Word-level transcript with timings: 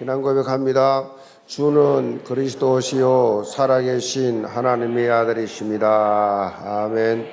신앙 0.00 0.22
고백 0.22 0.48
합니다. 0.48 1.10
주는 1.44 2.24
그리스도시요 2.24 3.42
살아계신 3.44 4.46
하나님의 4.46 5.10
아들이십니다. 5.10 6.54
아멘. 6.64 7.26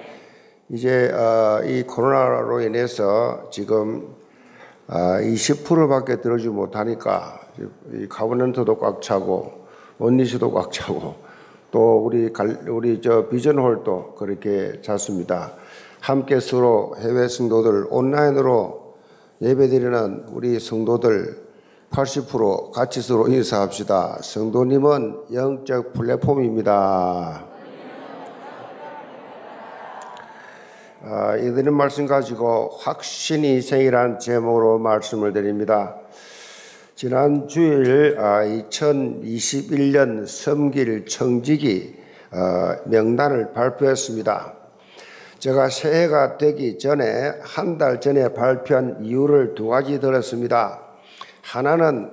이제 0.72 1.10
어, 1.14 1.64
이 1.64 1.84
코로나로 1.84 2.60
인해서 2.60 3.50
지금 3.52 4.14
20%밖에 4.90 6.14
아, 6.14 6.16
들어주지 6.18 6.50
못하니까 6.50 7.40
가버넌트도 8.10 8.78
꽉 8.80 9.02
차고 9.02 9.66
원리시도 9.98 10.52
꽉 10.52 10.70
차고 10.70 11.16
또 11.72 12.06
우리 12.06 12.34
우리 12.68 13.00
저 13.00 13.30
비전홀도 13.30 14.16
그렇게 14.16 14.82
찼습니다. 14.82 15.54
함께 16.02 16.42
서로 16.42 16.98
해외 17.00 17.30
성도들 17.30 17.86
온라인으로 17.90 18.96
예배드리는 19.42 20.26
우리 20.34 20.60
성도들 20.60 21.47
80% 21.92 22.72
같이 22.72 23.02
서로 23.02 23.28
인사합시다. 23.28 24.20
성도님은 24.22 25.34
영적 25.34 25.94
플랫폼입니다. 25.94 27.46
아, 31.04 31.38
이들은 31.38 31.74
말씀 31.74 32.06
가지고 32.06 32.70
확신이 32.80 33.62
생이란 33.62 34.20
제목으로 34.20 34.78
말씀을 34.80 35.32
드립니다. 35.32 35.96
지난 36.96 37.48
주일 37.48 38.18
아, 38.20 38.44
2021년 38.44 40.28
섬길 40.28 41.06
청지기 41.06 41.96
아, 42.32 42.78
명단을 42.86 43.54
발표했습니다. 43.54 44.54
제가 45.40 45.70
새해가 45.70 46.38
되기 46.38 46.78
전에 46.80 47.34
한 47.42 47.78
달 47.78 48.02
전에 48.02 48.34
발표한 48.34 49.06
이유를 49.06 49.54
두 49.56 49.68
가지 49.68 50.00
들었습니다. 50.00 50.87
하나는 51.48 52.12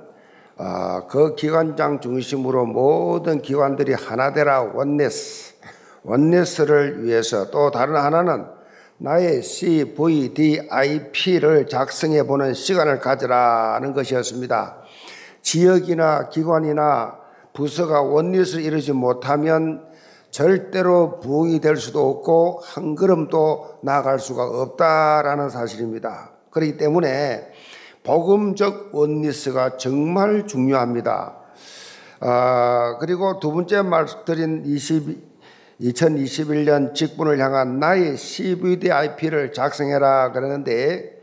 어, 0.57 1.09
그 1.09 1.35
기관장 1.35 2.01
중심으로 2.01 2.67
모든 2.67 3.43
기관들이 3.43 3.93
하나 3.95 4.33
되라 4.33 4.63
원네스, 4.63 5.55
원네스를 6.05 7.05
위해서 7.05 7.51
또 7.51 7.73
다른 7.73 7.97
하나는 7.97 8.47
나의 8.99 9.43
CVDIP를 9.43 10.57
작성해 11.69 12.23
보는 12.23 12.55
시간을 12.55 13.01
가져라는 13.01 13.93
것이었습니다. 13.93 14.77
지역이나 15.43 16.29
기관이나 16.29 17.19
부서가 17.53 18.03
원리스를 18.03 18.63
이루지 18.63 18.93
못하면 18.93 19.85
절대로 20.31 21.19
부흥이 21.19 21.59
될 21.61 21.77
수도 21.77 22.09
없고 22.09 22.61
한 22.63 22.95
걸음도 22.95 23.81
나아갈 23.83 24.21
수가 24.21 24.45
없다라는 24.45 25.51
사실입니다. 25.51 26.31
그렇기 26.51 26.77
때문에 26.77 27.51
복음적 28.05 28.91
원리스가 28.93 29.77
정말 29.79 30.47
중요합니다. 30.47 31.37
아, 32.21 32.99
그리고 33.01 33.41
두 33.41 33.51
번째 33.51 33.81
말씀드린 33.81 34.63
20, 34.67 35.19
2021년 35.81 36.95
직분을 36.95 37.39
향한 37.39 37.81
나의 37.81 38.19
CVDIP를 38.19 39.55
작성해라 39.55 40.33
그러는데 40.33 41.19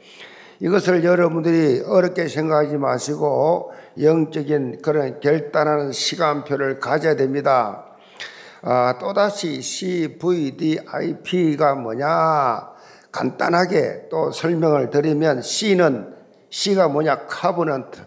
이것을 0.60 1.04
여러분들이 1.04 1.84
어렵게 1.86 2.28
생각하지 2.28 2.78
마시고 2.78 3.72
영적인 4.02 4.82
그런 4.82 5.20
결단하는 5.20 5.92
시간표를 5.92 6.80
가져야 6.80 7.16
됩니다. 7.16 7.86
아, 8.64 8.98
또다시 9.00 9.62
CVDIP가 9.62 10.96
뭐냐? 11.76 12.72
간단하게 13.12 14.08
또 14.10 14.32
설명을 14.32 14.90
드리면 14.90 15.44
C는 15.44 16.11
C가 16.52 16.90
뭐냐? 16.90 17.26
covenant. 17.28 18.02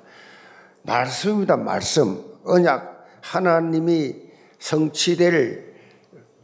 말씀입니다. 0.82 1.56
말씀. 1.56 2.22
언약. 2.44 2.94
하나님이 3.22 4.14
성취될 4.58 5.74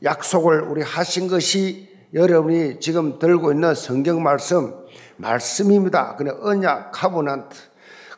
약속을 0.03 0.63
우리 0.63 0.83
하신 0.83 1.29
것이 1.29 1.89
여러분이 2.15 2.81
지금 2.81 3.19
들고 3.19 3.53
있는 3.53 3.75
성경 3.75 4.23
말씀, 4.23 4.75
말씀입니다. 5.19 6.17
그냥 6.17 6.39
언약, 6.43 6.91
covenant. 6.93 7.57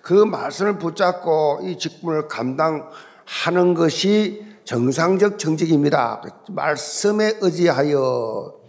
그 0.00 0.14
말씀을 0.14 0.78
붙잡고 0.78 1.60
이 1.64 1.76
직분을 1.76 2.28
감당하는 2.28 3.74
것이 3.74 4.46
정상적 4.64 5.38
정직입니다. 5.38 6.22
말씀에 6.48 7.38
의지하여 7.40 8.61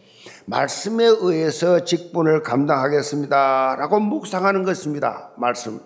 말씀에 0.46 1.06
의해서 1.06 1.84
직분을 1.84 2.44
감당하겠습니다. 2.44 3.76
라고 3.78 4.00
묵상하는 4.00 4.64
것입니다. 4.64 5.31
말씀. 5.38 5.80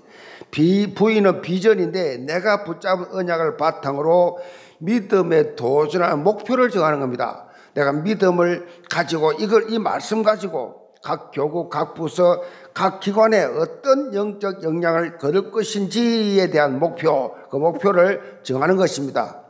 비, 0.52 0.94
부인은 0.94 1.42
비전인데 1.42 2.18
내가 2.20 2.64
붙잡은 2.64 3.08
언약을 3.12 3.58
바탕으로 3.58 4.40
믿음에 4.80 5.56
도전하는 5.56 6.24
목표를 6.24 6.70
정하는 6.70 7.00
겁니다. 7.00 7.46
내가 7.74 7.92
믿음을 7.92 8.68
가지고 8.90 9.34
이걸 9.34 9.72
이 9.72 9.78
말씀 9.78 10.24
가지고 10.24 10.88
각 11.04 11.32
교구, 11.32 11.70
각 11.70 11.94
부서, 11.94 12.42
각 12.74 13.00
기관에 13.00 13.44
어떤 13.44 14.14
영적 14.14 14.64
역량을 14.64 15.18
거둘 15.18 15.52
것인지에 15.52 16.50
대한 16.50 16.80
목표, 16.80 17.36
그 17.50 17.58
목표를 17.58 18.40
정하는 18.44 18.78
것입니다. 18.78 19.44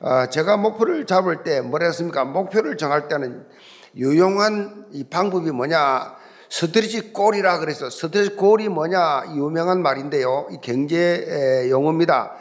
어, 0.00 0.26
제가 0.26 0.56
목표를 0.56 1.06
잡을 1.06 1.42
때 1.42 1.60
뭐랬습니까? 1.60 2.24
목표를 2.24 2.76
정할 2.76 3.08
때는 3.08 3.46
유용한 3.96 4.86
이 4.92 5.04
방법이 5.04 5.50
뭐냐? 5.50 6.16
스트레치 6.50 7.12
골이라 7.12 7.58
그래서 7.58 7.90
스트레치 7.90 8.36
골이 8.36 8.68
뭐냐? 8.68 9.34
유명한 9.34 9.82
말인데요. 9.82 10.48
이 10.50 10.58
경제 10.62 11.66
용어입니다. 11.70 12.34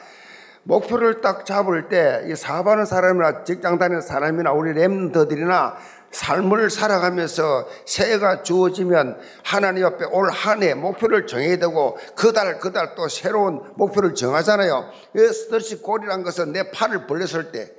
목표를 0.63 1.21
딱 1.21 1.45
잡을 1.45 1.87
때 1.87 2.33
사업하는 2.35 2.85
사람이나 2.85 3.43
직장 3.45 3.77
다니는 3.79 4.01
사람이나 4.01 4.51
우리 4.51 4.73
랩더들이나 4.73 5.75
삶을 6.11 6.69
살아가면서 6.69 7.67
새해가 7.85 8.43
주어지면 8.43 9.17
하나님 9.43 9.85
앞에 9.85 10.05
올 10.05 10.29
한 10.29 10.63
해 10.63 10.73
목표를 10.73 11.27
정해야 11.27 11.57
되고 11.57 11.97
그달 12.15 12.59
그달 12.59 12.95
또 12.95 13.07
새로운 13.09 13.61
목표를 13.75 14.13
정하잖아요. 14.15 14.89
스트레치 15.15 15.81
골이란 15.81 16.23
것은 16.23 16.51
내 16.53 16.69
팔을 16.71 17.07
벌렸을 17.07 17.51
때 17.51 17.71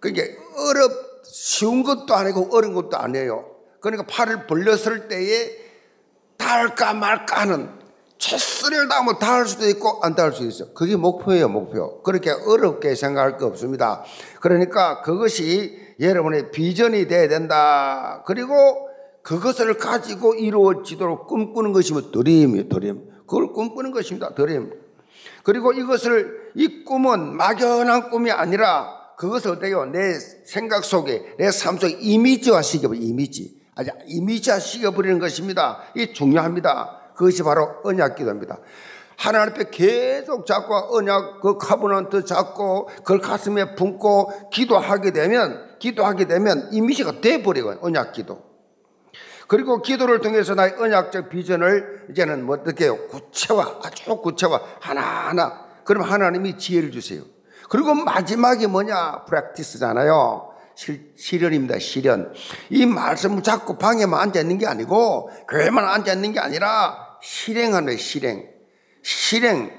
그게 0.00 0.36
어렵 0.56 1.13
쉬운 1.34 1.82
것도 1.82 2.14
아니고 2.14 2.50
어려운 2.52 2.74
것도 2.74 2.96
아니에요. 2.96 3.44
그러니까 3.80 4.06
팔을 4.08 4.46
벌렸을 4.46 5.08
때에 5.08 5.50
닿을까 6.38 6.94
말까 6.94 7.40
하는 7.40 7.70
최선을 8.18 8.88
다하면 8.88 9.18
닿을 9.18 9.44
수도 9.46 9.68
있고 9.68 9.98
안 10.04 10.14
닿을 10.14 10.32
수도 10.32 10.46
있어. 10.46 10.72
그게 10.74 10.94
목표예요, 10.94 11.48
목표. 11.48 12.02
그렇게 12.02 12.30
어렵게 12.30 12.94
생각할 12.94 13.36
거 13.36 13.46
없습니다. 13.46 14.04
그러니까 14.40 15.02
그것이 15.02 15.76
여러분의 15.98 16.52
비전이 16.52 17.08
돼야 17.08 17.26
된다. 17.26 18.22
그리고 18.26 18.88
그것을 19.22 19.76
가지고 19.76 20.36
이루어지도록 20.36 21.26
꿈꾸는 21.26 21.72
것이면 21.72 22.12
드림이에요, 22.12 22.68
드림. 22.68 23.10
그걸 23.26 23.52
꿈꾸는 23.52 23.90
것입니다, 23.90 24.34
드림. 24.36 24.72
그리고 25.42 25.72
이것을, 25.72 26.52
이 26.54 26.84
꿈은 26.84 27.36
막연한 27.36 28.10
꿈이 28.10 28.30
아니라 28.30 28.93
그것을 29.16 29.52
어때요? 29.52 29.86
내 29.86 30.14
생각 30.44 30.84
속에, 30.84 31.34
내 31.38 31.50
삶 31.50 31.78
속에 31.78 31.96
이미지화 32.00 32.62
시켜버려, 32.62 32.98
이미지. 33.00 33.62
아주 33.74 33.90
이미지화 34.06 34.58
시켜버리는 34.58 35.18
것입니다. 35.18 35.82
이 35.96 36.12
중요합니다. 36.12 37.12
그것이 37.16 37.42
바로 37.42 37.76
언약 37.84 38.16
기도입니다. 38.16 38.58
하나님 39.16 39.52
앞에 39.52 39.70
계속 39.70 40.46
잡고 40.46 40.96
언약 40.96 41.40
그 41.40 41.56
카보넌트 41.56 42.24
잡고 42.24 42.86
그걸 42.86 43.20
가슴에 43.20 43.74
품고 43.76 44.50
기도하게 44.50 45.12
되면 45.12 45.78
기도하게 45.78 46.26
되면 46.26 46.68
이미지가 46.72 47.20
돼버리고 47.20 47.74
언약 47.80 48.12
기도. 48.12 48.42
그리고 49.46 49.82
기도를 49.82 50.20
통해서 50.20 50.54
나의 50.54 50.74
언약적 50.78 51.28
비전을 51.28 52.06
이제는 52.10 52.44
뭐 52.44 52.56
어떻게 52.56 52.84
해요? 52.84 52.98
구체화, 53.08 53.80
아주 53.84 54.16
구체화, 54.16 54.60
하나하나. 54.80 55.64
그럼 55.84 56.02
하나님이 56.02 56.56
지혜를 56.58 56.90
주세요. 56.90 57.22
그리고 57.74 57.92
마지막이 57.92 58.68
뭐냐? 58.68 59.24
프랙티스잖아요. 59.24 60.48
실, 60.76 61.12
실현입니다. 61.16 61.80
실현. 61.80 62.32
이 62.70 62.86
말씀을 62.86 63.42
자꾸 63.42 63.76
방에만 63.78 64.20
앉아 64.20 64.42
있는 64.42 64.58
게 64.58 64.66
아니고, 64.68 65.28
교회만 65.48 65.84
앉아 65.84 66.12
있는 66.12 66.30
게 66.32 66.38
아니라, 66.38 66.96
실행하는 67.20 67.96
실행. 67.96 68.48
실행. 69.02 69.72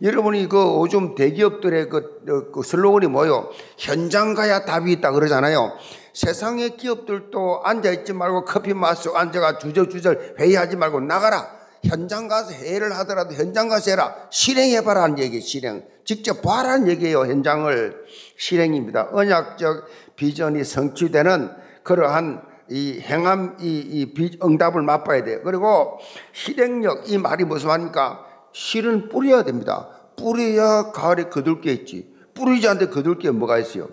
여러분이 0.00 0.48
그 0.48 0.56
요즘 0.56 1.14
대기업들의 1.14 1.90
그, 1.90 2.50
그 2.54 2.62
슬로건이 2.62 3.08
뭐요? 3.08 3.50
현장 3.76 4.32
가야 4.32 4.64
답이 4.64 4.90
있다 4.90 5.12
그러잖아요. 5.12 5.76
세상의 6.14 6.78
기업들도 6.78 7.64
앉아 7.64 7.90
있지 7.90 8.14
말고 8.14 8.46
커피 8.46 8.72
마시고 8.72 9.18
앉아가 9.18 9.58
주저주저 9.58 10.14
회의하지 10.40 10.76
말고 10.76 11.00
나가라. 11.00 11.61
현장 11.84 12.28
가서 12.28 12.52
회의를 12.52 12.96
하더라도 12.98 13.34
현장 13.34 13.68
가서 13.68 13.90
해라. 13.90 14.14
실행해봐라는 14.30 15.18
얘기, 15.18 15.40
실행. 15.40 15.84
직접 16.04 16.42
봐라는 16.42 16.88
얘기예요, 16.88 17.20
현장을. 17.26 18.04
실행입니다. 18.36 19.08
언약적 19.12 19.86
비전이 20.16 20.64
성취되는 20.64 21.50
그러한 21.82 22.42
이 22.70 23.00
행함, 23.00 23.56
이, 23.60 23.66
이 23.66 24.38
응답을 24.42 24.82
맛봐야 24.82 25.24
돼요. 25.24 25.40
그리고 25.44 25.98
실행력, 26.32 27.10
이 27.10 27.18
말이 27.18 27.44
무슨 27.44 27.68
말입니까? 27.68 28.24
실은 28.52 29.08
뿌려야 29.08 29.42
됩니다. 29.42 29.88
뿌려야 30.16 30.92
가을에 30.92 31.24
거둘 31.24 31.60
게 31.60 31.72
있지. 31.72 32.12
뿌리지 32.34 32.66
않는데 32.68 32.92
거둘 32.92 33.18
게 33.18 33.30
뭐가 33.30 33.58
있어요? 33.58 33.88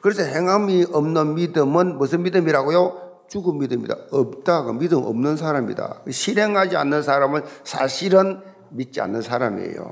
그래서 0.00 0.22
행함이 0.22 0.86
없는 0.92 1.34
믿음은 1.34 1.98
무슨 1.98 2.22
믿음이라고요? 2.22 3.11
죽은 3.32 3.56
믿음이다. 3.60 3.96
없다. 4.10 4.64
그 4.64 4.72
믿음 4.72 5.04
없는 5.04 5.38
사람이다. 5.38 6.02
실행하지 6.10 6.76
않는 6.76 7.02
사람은 7.02 7.42
사실은 7.64 8.42
믿지 8.68 9.00
않는 9.00 9.22
사람이에요. 9.22 9.90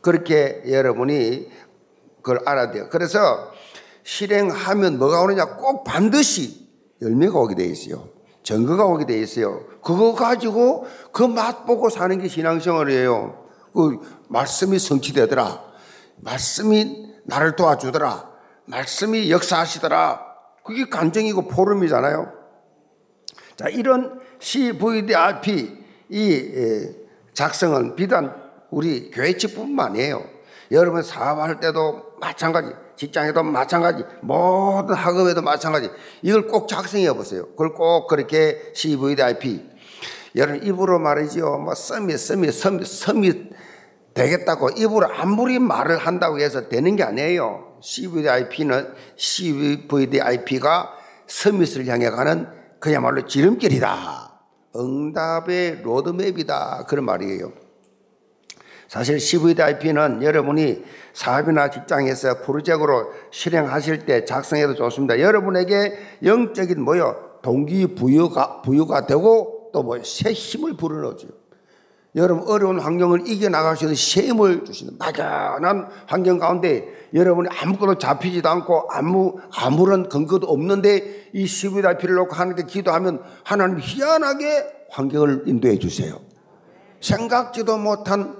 그렇게 0.00 0.62
여러분이 0.70 1.48
그걸 2.22 2.40
알아야 2.46 2.70
돼요. 2.70 2.86
그래서 2.88 3.50
실행하면 4.04 4.98
뭐가 4.98 5.20
오느냐? 5.22 5.56
꼭 5.56 5.82
반드시 5.82 6.68
열매가 7.02 7.36
오게 7.36 7.56
돼 7.56 7.64
있어요. 7.64 8.08
증거가 8.44 8.84
오게 8.84 9.04
돼 9.04 9.18
있어요. 9.18 9.64
그거 9.82 10.14
가지고 10.14 10.86
그 11.10 11.26
맛 11.26 11.66
보고 11.66 11.90
사는 11.90 12.16
게 12.20 12.28
신앙생활이에요. 12.28 13.46
그 13.74 13.98
말씀이 14.28 14.78
성취되더라. 14.78 15.60
말씀이 16.18 17.14
나를 17.24 17.56
도와주더라. 17.56 18.30
말씀이 18.66 19.32
역사하시더라. 19.32 20.24
그게 20.64 20.88
감정이고 20.88 21.48
포럼이잖아요. 21.48 22.35
자, 23.56 23.68
이런 23.68 24.20
CVDRP 24.38 25.84
이 26.10 26.92
작성은 27.32 27.96
비단 27.96 28.34
우리 28.70 29.10
교회 29.10 29.36
측뿐만 29.36 29.92
아니에요. 29.92 30.24
여러분 30.72 31.02
사업할 31.02 31.60
때도 31.60 32.02
마찬가지, 32.20 32.70
직장에도 32.96 33.42
마찬가지, 33.42 34.04
모든 34.20 34.94
학업에도 34.94 35.42
마찬가지. 35.42 35.90
이걸 36.22 36.46
꼭 36.48 36.68
작성해 36.68 37.12
보세요. 37.12 37.46
그걸 37.50 37.74
꼭 37.74 38.08
그렇게 38.08 38.72
CVDIP. 38.74 39.70
여러분 40.34 40.62
입으로 40.62 40.98
말이죠. 40.98 41.58
뭐 41.58 41.74
썸이 41.74 42.16
썸이 42.16 42.52
썸이 42.52 42.84
썸이 42.84 43.50
되겠다고 44.12 44.70
입으로 44.70 45.08
아무리 45.12 45.58
말을 45.58 45.98
한다고 45.98 46.40
해서 46.40 46.68
되는 46.68 46.96
게 46.96 47.04
아니에요. 47.04 47.78
CVDIP는 47.80 48.92
CVDIP가 49.16 50.92
서밋을 51.26 51.86
향해 51.86 52.10
가는 52.10 52.48
그야말로 52.80 53.26
지름길이다. 53.26 54.32
응답의 54.76 55.82
로드맵이다. 55.82 56.84
그런 56.88 57.04
말이에요. 57.04 57.52
사실 58.88 59.18
CVDIP는 59.18 60.22
여러분이 60.22 60.84
사업이나 61.12 61.70
직장에서 61.70 62.42
프로젝트로 62.42 63.12
실행하실 63.32 64.06
때 64.06 64.24
작성해도 64.24 64.74
좋습니다. 64.74 65.18
여러분에게 65.18 65.98
영적인 66.22 66.80
뭐요? 66.82 67.40
동기 67.42 67.94
부여가, 67.94 68.62
부여가 68.62 69.06
되고 69.06 69.70
또 69.72 69.82
뭐 69.82 69.98
새 70.04 70.32
힘을 70.32 70.76
불어넣어줘요. 70.76 71.45
여러분 72.16 72.48
어려운 72.48 72.80
환경을 72.80 73.28
이겨나갈 73.28 73.76
수 73.76 73.84
있는 73.84 73.94
새 73.94 74.22
힘을 74.28 74.64
주시는 74.64 74.96
막연한 74.98 75.86
환경 76.06 76.38
가운데 76.38 76.88
여러분이 77.12 77.50
아무것도 77.50 77.98
잡히지도 77.98 78.48
않고 78.48 78.88
아무, 78.90 79.36
아무런 79.54 80.08
근거도 80.08 80.46
없는데 80.46 81.30
이 81.34 81.46
CVDIP를 81.46 82.14
놓고 82.14 82.34
하는데 82.34 82.64
기도하면 82.64 83.22
하나님 83.44 83.78
희한하게 83.80 84.86
환경을 84.90 85.42
인도해 85.46 85.78
주세요. 85.78 86.18
생각지도 87.00 87.76
못한 87.76 88.34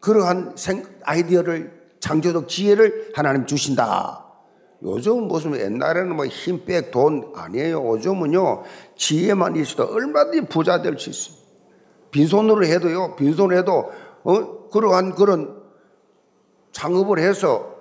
그러한 0.00 0.56
아이디어를 1.04 1.82
창조적 2.00 2.48
지혜를 2.48 3.12
하나님 3.14 3.44
주신다. 3.44 4.24
요즘 4.82 5.28
무슨 5.28 5.54
옛날에는 5.54 6.16
뭐 6.16 6.26
힘백 6.26 6.90
돈 6.90 7.30
아니에요. 7.36 7.86
요즘은요 7.92 8.64
지혜만 8.96 9.54
있어도 9.56 9.92
얼마든지 9.92 10.48
부자 10.48 10.80
될 10.80 10.98
수 10.98 11.10
있어요. 11.10 11.41
빈손으로 12.12 12.64
해도요 12.64 13.16
빈손으로 13.16 13.58
해도 13.58 13.90
어? 14.22 14.68
그러한 14.68 15.16
그런 15.16 15.60
창업을 16.70 17.18
해서 17.18 17.74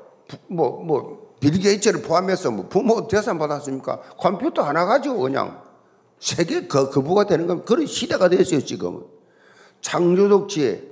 뭐뭐 0.47 0.83
뭐, 0.83 1.35
빌 1.39 1.59
게이츠를 1.59 2.01
포함해서 2.01 2.51
뭐 2.51 2.67
부모 2.67 3.07
대상 3.07 3.37
받았습니까? 3.37 4.01
컴퓨터 4.17 4.63
하나 4.63 4.85
가지고 4.85 5.19
그냥 5.19 5.61
세계 6.19 6.67
그 6.67 6.89
거부가 6.89 7.25
되는 7.25 7.47
건 7.47 7.63
그런 7.65 7.85
시대가 7.85 8.29
됐어요 8.29 8.61
지금은. 8.61 9.03
창조적 9.81 10.49
지혜 10.49 10.91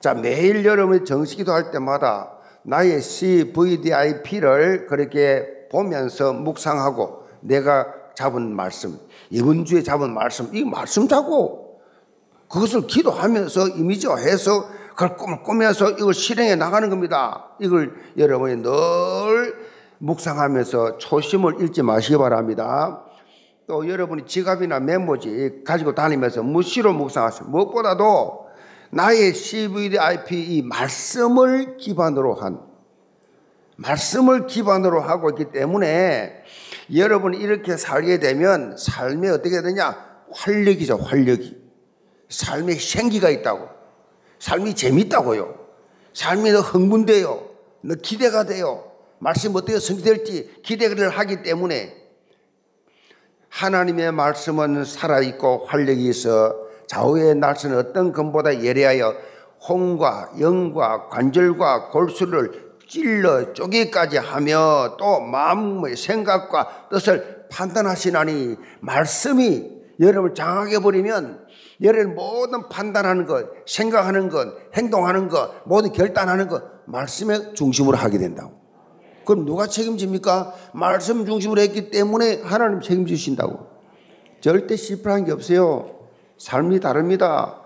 자, 0.00 0.14
매일 0.14 0.64
여러분이 0.64 1.04
정식기도 1.04 1.52
할 1.52 1.72
때마다 1.72 2.38
나의 2.62 3.02
CVDIP를 3.02 4.86
그렇게 4.86 5.44
보면서 5.70 6.32
묵상하고 6.32 7.24
내가 7.40 7.86
잡은 8.14 8.54
말씀, 8.54 8.98
이번 9.30 9.64
주에 9.64 9.82
잡은 9.82 10.14
말씀, 10.14 10.54
이 10.54 10.64
말씀 10.64 11.08
잡고 11.08 11.67
그것을 12.48 12.86
기도하면서 12.86 13.68
이미지화해서 13.68 14.68
그걸 14.90 15.16
꿈을 15.16 15.42
꾸면서 15.42 15.90
이걸 15.90 16.12
실행해 16.14 16.56
나가는 16.56 16.88
겁니다. 16.90 17.50
이걸 17.60 17.94
여러분이 18.16 18.62
늘 18.62 19.68
묵상하면서 19.98 20.98
초심을 20.98 21.60
잃지 21.60 21.82
마시기 21.82 22.16
바랍니다. 22.16 23.04
또 23.66 23.86
여러분이 23.88 24.26
지갑이나 24.26 24.80
메모지 24.80 25.62
가지고 25.64 25.94
다니면서 25.94 26.42
무시로 26.42 26.94
묵상하세요. 26.94 27.48
무엇보다도 27.50 28.48
나의 28.90 29.34
CVDIP 29.34 30.56
이 30.56 30.62
말씀을 30.62 31.76
기반으로 31.76 32.34
한 32.34 32.60
말씀을 33.76 34.46
기반으로 34.46 35.00
하고 35.00 35.30
있기 35.30 35.52
때문에 35.52 36.42
여러분 36.96 37.34
이렇게 37.34 37.76
살게 37.76 38.18
되면 38.18 38.76
삶이 38.76 39.28
어떻게 39.28 39.60
되냐? 39.62 39.96
활력이죠, 40.32 40.96
활력이. 40.96 41.57
삶에 42.28 42.74
생기가 42.74 43.30
있다고. 43.30 43.68
삶이 44.38 44.74
재밌다고요. 44.74 45.54
삶이 46.12 46.52
더 46.52 46.60
흥분돼요. 46.60 47.48
너 47.80 47.94
기대가 47.94 48.44
돼요. 48.44 48.90
말씀 49.18 49.54
어떻게 49.56 49.78
성취될지 49.78 50.60
기대를 50.62 51.10
하기 51.10 51.42
때문에 51.42 51.96
하나님의 53.48 54.12
말씀은 54.12 54.84
살아있고 54.84 55.66
활력이 55.66 56.06
있어 56.08 56.54
좌우의 56.86 57.34
날선 57.36 57.76
어떤 57.76 58.12
검보다 58.12 58.62
예리하여 58.62 59.14
홍과 59.68 60.32
영과 60.40 61.08
관절과 61.08 61.88
골수를 61.88 62.68
찔러 62.88 63.52
쪼개까지 63.52 64.18
하며 64.18 64.96
또 64.98 65.20
마음의 65.20 65.96
생각과 65.96 66.88
뜻을 66.90 67.46
판단하시나니 67.50 68.56
말씀이 68.80 69.78
여러분을 70.00 70.34
장하게 70.34 70.78
버리면 70.78 71.47
여러분 71.82 72.14
모든 72.14 72.68
판단하는 72.68 73.26
것, 73.26 73.46
생각하는 73.66 74.28
것, 74.28 74.48
행동하는 74.74 75.28
것, 75.28 75.50
모든 75.64 75.92
결단하는 75.92 76.48
것 76.48 76.62
말씀의 76.86 77.54
중심으로 77.54 77.96
하게 77.96 78.18
된다고. 78.18 78.52
그럼 79.24 79.44
누가 79.44 79.66
책임집니까? 79.66 80.54
말씀 80.72 81.26
중심으로 81.26 81.60
했기 81.60 81.90
때문에 81.90 82.42
하나님 82.42 82.80
책임지신다고. 82.80 83.66
절대 84.40 84.74
실패한 84.76 85.24
게 85.24 85.32
없어요. 85.32 85.90
삶이 86.38 86.80
다릅니다. 86.80 87.62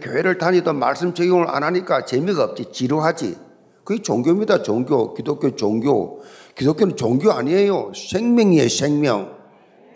교회를 0.00 0.38
다니도 0.38 0.72
말씀 0.72 1.14
적용을 1.14 1.48
안 1.48 1.62
하니까 1.62 2.04
재미가 2.04 2.44
없지, 2.44 2.72
지루하지. 2.72 3.36
그게 3.84 4.02
종교입니다, 4.02 4.62
종교. 4.62 5.14
기독교 5.14 5.54
종교. 5.54 6.22
기독교는 6.56 6.96
종교 6.96 7.30
아니에요. 7.30 7.92
생명이에요, 7.94 8.68
생명. 8.68 9.36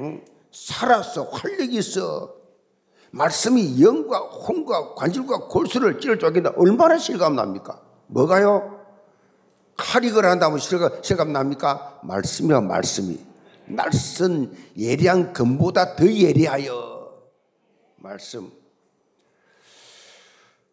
응? 0.00 0.22
살아서 0.52 1.24
활력이 1.24 1.76
있어. 1.76 2.39
말씀이 3.12 3.82
영과 3.82 4.18
혼과 4.18 4.94
관절과 4.94 5.48
골수를 5.48 6.00
찌를 6.00 6.18
쪼갠다. 6.18 6.52
얼마나 6.56 6.96
실감 6.98 7.36
납니까? 7.36 7.80
뭐가요? 8.06 8.80
칼이 9.76 10.10
그한다면 10.10 10.58
실감, 10.58 10.90
실감 11.02 11.32
납니까? 11.32 12.00
말씀이야, 12.02 12.60
말씀이. 12.60 13.18
날선 13.66 14.52
예리한 14.76 15.32
금보다 15.32 15.96
더 15.96 16.06
예리하여. 16.06 17.10
말씀. 17.96 18.50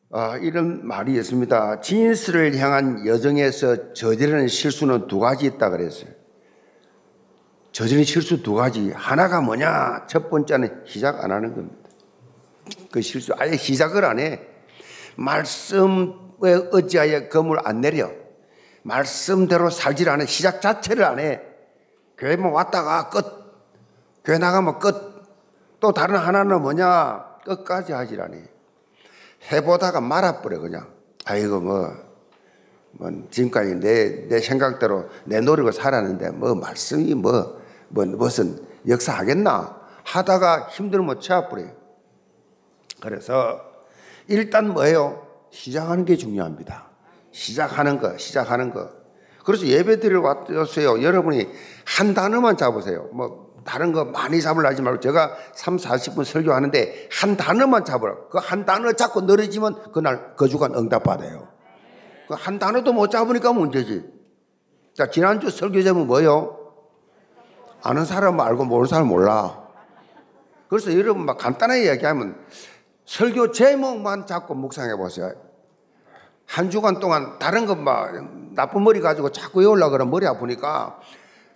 아, 0.09 0.37
이런 0.37 0.87
말이 0.87 1.15
있습니다. 1.15 1.81
진실을 1.81 2.57
향한 2.57 3.05
여정에서 3.05 3.93
저지르는 3.93 4.47
실수는 4.47 5.07
두 5.07 5.19
가지 5.19 5.45
있다 5.45 5.69
그랬어요. 5.69 6.09
저지르는 7.71 8.05
실수 8.05 8.41
두 8.41 8.53
가지. 8.53 8.91
하나가 8.91 9.41
뭐냐? 9.41 10.07
첫 10.07 10.29
번째는 10.29 10.83
시작 10.85 11.23
안 11.23 11.31
하는 11.31 11.53
겁니다. 11.53 11.86
그 12.91 13.01
실수 13.01 13.33
아예 13.37 13.57
시작을 13.57 14.05
안 14.05 14.19
해. 14.19 14.41
말씀에 15.15 16.53
어찌하여 16.71 17.29
검을 17.29 17.59
안 17.63 17.81
내려. 17.81 18.11
말씀대로 18.83 19.69
살질 19.69 20.09
않아. 20.09 20.25
시작 20.25 20.61
자체를 20.61 21.03
안 21.03 21.19
해. 21.19 21.41
교회만 22.17 22.51
왔다가 22.51 23.09
끝. 23.09 23.25
교회 24.23 24.37
나가면 24.37 24.79
끝. 24.79 24.95
또 25.79 25.91
다른 25.91 26.17
하나는 26.17 26.61
뭐냐? 26.61 27.37
끝까지 27.45 27.93
하질 27.93 28.21
않니 28.21 28.43
해보다가 29.51 30.01
말아버려, 30.01 30.59
그냥. 30.59 30.87
아이고, 31.25 31.59
뭐, 31.61 31.93
뭐, 32.91 33.11
지금까지 33.29 33.75
내, 33.75 34.27
내 34.27 34.39
생각대로 34.39 35.09
내 35.25 35.39
노력을 35.39 35.71
살았는데, 35.71 36.31
뭐, 36.31 36.55
말씀이 36.55 37.13
뭐, 37.13 37.61
뭐, 37.89 38.05
무슨 38.05 38.59
역사하겠나? 38.87 39.77
하다가 40.03 40.69
힘들면 40.71 41.19
채워버려요. 41.21 41.76
그래서, 43.01 43.61
일단 44.27 44.69
뭐예요? 44.73 45.25
시작하는 45.51 46.05
게 46.05 46.15
중요합니다. 46.15 46.89
시작하는 47.31 47.99
거, 47.99 48.17
시작하는 48.17 48.73
거. 48.73 48.89
그래서 49.45 49.65
예배 49.65 49.99
드리러 49.99 50.21
왔어요. 50.21 51.01
여러분이 51.01 51.47
한 51.85 52.13
단어만 52.13 52.57
잡으세요. 52.57 53.09
뭐 53.13 53.47
다른 53.63 53.91
거 53.93 54.03
많이 54.05 54.41
잡으려 54.41 54.69
하지 54.69 54.81
말고 54.81 54.99
제가 54.99 55.35
3, 55.53 55.77
40분 55.77 56.25
설교하는데 56.25 57.09
한 57.11 57.37
단어만 57.37 57.85
잡으라. 57.85 58.27
그 58.29 58.39
한 58.39 58.65
단어 58.65 58.91
잡고 58.91 59.21
늘어지면 59.21 59.91
그날 59.93 60.35
그 60.35 60.47
주간 60.49 60.73
응답 60.75 61.03
받아요. 61.03 61.47
그 62.27 62.33
한 62.33 62.59
단어도 62.59 62.91
못 62.91 63.09
잡으니까 63.09 63.53
문제지. 63.53 64.03
자, 64.93 65.09
지난주 65.09 65.49
설교 65.49 65.81
제목 65.83 66.07
뭐요? 66.07 66.73
아는 67.83 68.03
사람은 68.03 68.43
알고 68.43 68.65
모르는 68.65 68.87
사람은 68.87 69.07
몰라. 69.09 69.63
그래서 70.67 70.93
여러분 70.97 71.25
막 71.25 71.37
간단하게 71.37 71.89
얘기하면 71.91 72.37
설교 73.07 73.51
제목만 73.51 74.27
잡고 74.27 74.53
묵상해 74.53 74.95
보세요. 74.97 75.31
한 76.45 76.69
주간 76.69 76.99
동안 76.99 77.39
다른 77.39 77.65
것막 77.65 78.53
나쁜 78.53 78.83
머리 78.83 78.99
가지고 78.99 79.31
자꾸 79.31 79.61
외우려고 79.61 79.91
그러면 79.91 80.11
머리 80.11 80.27
아프니까 80.27 80.99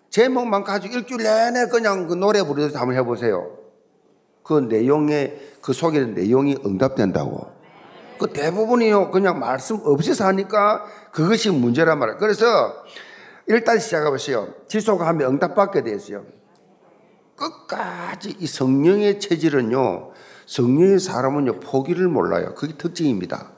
제목만 0.09 0.63
가지고 0.63 0.95
일주일 0.95 1.23
내내 1.23 1.67
그냥 1.67 2.07
그 2.07 2.13
노래 2.13 2.41
부르듯 2.41 2.75
한번 2.75 2.95
해보세요. 2.95 3.57
그 4.43 4.59
내용에, 4.59 5.39
그 5.61 5.73
속에 5.73 6.05
내용이 6.05 6.57
응답된다고. 6.65 7.51
그 8.17 8.31
대부분이요, 8.31 9.11
그냥 9.11 9.39
말씀 9.39 9.79
없이 9.83 10.13
사니까 10.13 10.85
그것이 11.11 11.51
문제란 11.51 11.99
말이에요. 11.99 12.17
그래서 12.17 12.83
일단 13.47 13.79
시작해 13.79 14.09
보세요. 14.09 14.47
지속하면 14.67 15.33
응답받게 15.33 15.83
되었어요. 15.83 16.23
끝까지 17.35 18.35
이 18.39 18.47
성령의 18.47 19.19
체질은요, 19.19 20.10
성령의 20.51 20.99
사람은요, 20.99 21.61
포기를 21.61 22.09
몰라요. 22.09 22.53
그게 22.55 22.73
특징입니다. 22.73 23.51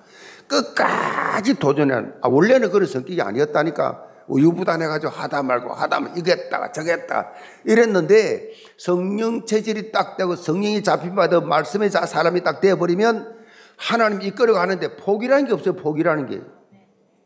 끝까지 0.47 1.55
도전한, 1.55 2.13
아, 2.21 2.27
원래는 2.27 2.69
그런 2.69 2.87
성격이 2.87 3.19
아니었다니까. 3.19 4.09
우유부단해가지고 4.25 5.11
하다 5.11 5.43
말고 5.43 5.73
하다 5.73 5.99
말고 5.99 6.17
이겠다 6.17 6.71
저겠다 6.71 7.31
이랬는데 7.65 8.51
성령 8.77 9.45
체질이 9.45 9.91
딱 9.91 10.15
되고 10.15 10.37
성령이 10.37 10.81
잡힌 10.81 11.13
바도 11.13 11.41
말씀에 11.41 11.89
사람이 11.89 12.41
딱 12.41 12.61
되어버리면 12.61 13.35
하나님 13.75 14.21
이끌어 14.21 14.53
가는데 14.53 14.95
포기라는 14.95 15.47
게 15.47 15.53
없어요. 15.53 15.75
포기라는 15.75 16.27
게. 16.27 16.41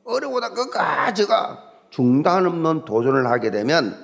어려우다 0.06 0.54
끝까지가 0.56 1.60
중단 1.92 2.48
없는 2.48 2.86
도전을 2.86 3.28
하게 3.28 3.52
되면 3.52 3.96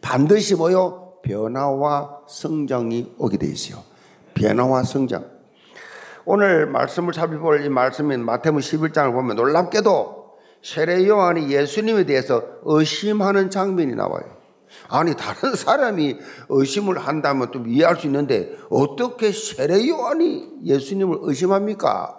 반드시 0.00 0.56
뭐요? 0.56 1.20
변화와 1.22 2.22
성장이 2.26 3.14
오게 3.18 3.36
돼 3.36 3.46
있어요. 3.46 3.91
변화와 4.42 4.82
성장. 4.82 5.30
오늘 6.24 6.66
말씀을 6.66 7.14
살펴볼 7.14 7.64
이 7.64 7.68
말씀인 7.68 8.24
마태복 8.24 8.60
11장을 8.60 9.12
보면 9.12 9.36
놀랍게도 9.36 10.22
세례 10.62 11.06
요한이 11.06 11.50
예수님에 11.52 12.04
대해서 12.04 12.42
의심하는 12.64 13.50
장면이 13.50 13.94
나와요. 13.94 14.24
아니 14.88 15.14
다른 15.14 15.54
사람이 15.54 16.18
의심을 16.48 16.98
한다면 16.98 17.52
좀 17.52 17.68
이해할 17.68 17.96
수 17.96 18.06
있는데 18.06 18.56
어떻게 18.68 19.30
세례 19.30 19.86
요한이 19.88 20.60
예수님을 20.64 21.18
의심합니까? 21.22 22.18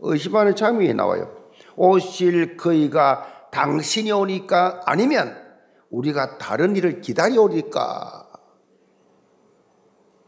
의심하는 0.00 0.54
장면이 0.54 0.94
나와요. 0.94 1.30
오실 1.76 2.56
그이가 2.58 3.48
당신이 3.50 4.12
오니까 4.12 4.80
아니면 4.84 5.36
우리가 5.90 6.38
다른 6.38 6.76
일을 6.76 7.00
기다려오니까 7.00 8.21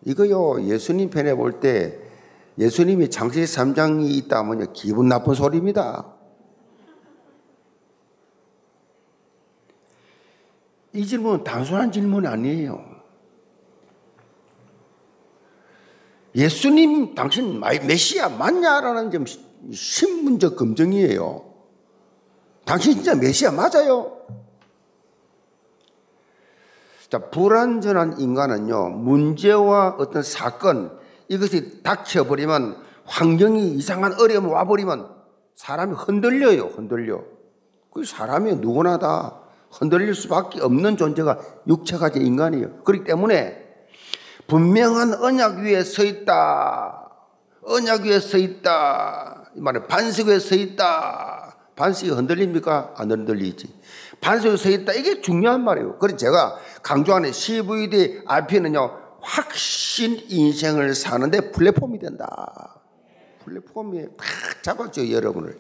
이거요 0.05 0.63
예수님 0.69 1.11
편에 1.11 1.35
볼 1.35 1.61
때 1.61 1.99
예수님이 2.59 3.11
장세기 3.11 3.47
3장이 3.47 4.11
있다면 4.17 4.73
기분 4.73 5.09
나쁜 5.09 5.35
소리입니다. 5.35 6.07
이 10.93 11.05
질문은 11.05 11.43
단순한 11.43 11.91
질문이 11.91 12.29
아니에요. 12.29 12.95
예수님 16.37 17.15
당신 17.15 17.61
메시아 17.61 18.29
맞냐라는 18.29 19.11
좀 19.11 19.25
신문적 19.73 20.57
검증이에요. 20.57 21.53
당신 22.65 22.95
진짜 22.95 23.15
메시아 23.17 23.51
맞아요? 23.51 24.17
자, 27.15 27.21
불완전한 27.31 28.19
인간은요, 28.19 28.89
문제와 28.89 29.95
어떤 30.01 30.25
사건, 30.25 30.99
이것이 31.29 31.81
닥쳐버리면 31.85 32.77
환경이 33.05 33.71
이상한 33.75 34.15
어려움이 34.19 34.49
와버리면 34.49 35.11
사람이 35.55 35.95
흔들려요, 35.95 36.73
흔들려. 36.75 37.23
그 37.93 38.05
사람이 38.05 38.57
누구나 38.57 38.99
다 38.99 39.39
흔들릴 39.71 40.13
수밖에 40.17 40.61
없는 40.61 40.97
존재가 40.97 41.39
육체가 41.69 42.11
제 42.11 42.19
인간이에요. 42.19 42.79
그렇기 42.83 43.05
때문에 43.05 43.65
분명한 44.49 45.15
언약 45.15 45.59
위에 45.59 45.85
서 45.85 46.03
있다. 46.03 47.13
언약 47.63 48.07
위에 48.07 48.19
서 48.19 48.39
있다. 48.39 49.53
이 49.55 49.61
말은 49.61 49.87
반석 49.87 50.27
위에 50.27 50.41
서 50.41 50.57
있다. 50.57 51.59
반석이 51.77 52.11
흔들립니까? 52.11 52.95
안 52.97 53.13
흔들리지. 53.13 53.73
반석 54.21 54.51
위에 54.51 54.57
서 54.57 54.71
있다. 54.71 54.93
이게 54.93 55.21
중요한 55.21 55.65
말이에요. 55.65 55.99
그래서 55.99 56.17
제가 56.17 56.59
강조하는 56.83 57.33
CVD 57.33 58.23
RP는요, 58.27 58.99
확신 59.21 60.21
인생을 60.29 60.95
사는데 60.95 61.53
플랫폼이 61.53 61.99
된다. 61.99 62.81
플랫폼이 63.45 64.03
탁 64.17 64.63
잡아줘요, 64.63 65.13
여러분을. 65.13 65.59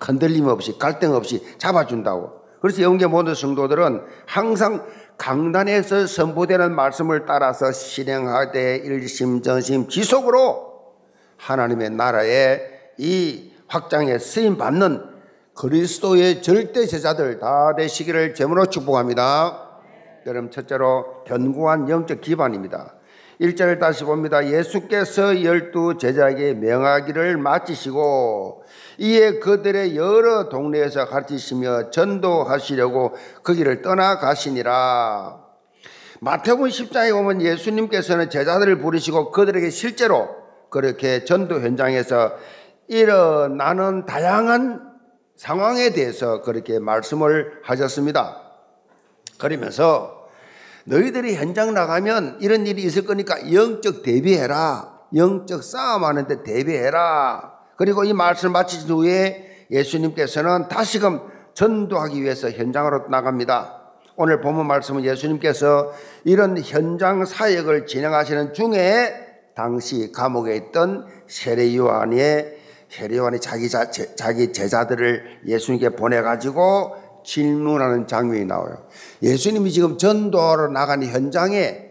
흔들림 0.00 0.46
없이, 0.46 0.78
갈등 0.78 1.14
없이 1.14 1.42
잡아준다고. 1.58 2.40
그래서 2.60 2.82
영계 2.82 3.06
모든 3.06 3.34
성도들은 3.34 4.02
항상 4.26 4.86
강단에서 5.16 6.06
선포되는 6.06 6.74
말씀을 6.74 7.26
따라서 7.26 7.72
실행하되 7.72 8.76
일심전심 8.76 9.88
지속으로 9.88 10.70
하나님의 11.36 11.90
나라의 11.90 12.60
이 12.98 13.52
확장에 13.66 14.18
쓰임 14.18 14.56
받는 14.58 15.19
그리스도의 15.54 16.42
절대 16.42 16.86
제자들 16.86 17.38
다 17.38 17.74
되시기를 17.76 18.34
제물로 18.34 18.66
축복합니다. 18.66 19.68
여러분 20.26 20.50
첫째로 20.50 21.24
견고한 21.24 21.88
영적 21.88 22.20
기반입니다. 22.20 22.94
1절을 23.40 23.80
다시 23.80 24.04
봅니다. 24.04 24.46
예수께서 24.46 25.42
열두 25.42 25.96
제자에게 25.98 26.54
명하기를 26.54 27.38
마치시고 27.38 28.64
이에 28.98 29.38
그들의 29.38 29.96
여러 29.96 30.50
동네에서 30.50 31.06
가르치시며 31.06 31.90
전도하시려고 31.90 33.14
그 33.42 33.54
길을 33.54 33.80
떠나가시니라. 33.80 35.40
마태복음 36.20 36.68
10장에 36.68 37.12
보면 37.12 37.40
예수님께서는 37.40 38.28
제자들을 38.28 38.78
부르시고 38.78 39.30
그들에게 39.30 39.70
실제로 39.70 40.28
그렇게 40.68 41.24
전도 41.24 41.62
현장에서 41.62 42.32
일어나는 42.88 44.04
다양한 44.04 44.89
상황에 45.40 45.94
대해서 45.94 46.42
그렇게 46.42 46.78
말씀을 46.78 47.60
하셨습니다. 47.62 48.42
그러면서 49.38 50.28
너희들이 50.84 51.34
현장 51.34 51.72
나가면 51.72 52.40
이런 52.42 52.66
일이 52.66 52.82
있을 52.82 53.06
거니까 53.06 53.50
영적 53.50 54.02
대비해라. 54.02 55.00
영적 55.16 55.62
싸움하는데 55.62 56.42
대비해라. 56.42 57.54
그리고 57.78 58.04
이 58.04 58.12
말씀을 58.12 58.52
마치신 58.52 58.90
후에 58.90 59.66
예수님께서는 59.70 60.68
다시금 60.68 61.22
전도하기 61.54 62.22
위해서 62.22 62.50
현장으로 62.50 63.08
나갑니다. 63.08 63.80
오늘 64.16 64.42
본문 64.42 64.66
말씀은 64.66 65.04
예수님께서 65.04 65.94
이런 66.24 66.58
현장 66.58 67.24
사역을 67.24 67.86
진행하시는 67.86 68.52
중에 68.52 69.14
당시 69.56 70.12
감옥에 70.12 70.54
있던 70.56 71.06
세례 71.28 71.74
요한의 71.74 72.59
세례 72.90 73.16
요한이 73.16 73.40
자기 73.40 73.68
자, 73.68 73.88
자기 73.88 74.52
제자들을 74.52 75.42
예수님께 75.46 75.90
보내 75.90 76.20
가지고 76.22 76.96
질문하는 77.24 78.08
장면이 78.08 78.46
나와요. 78.46 78.84
예수님이 79.22 79.70
지금 79.70 79.96
전도하러 79.96 80.68
나가는 80.68 81.06
현장에 81.06 81.90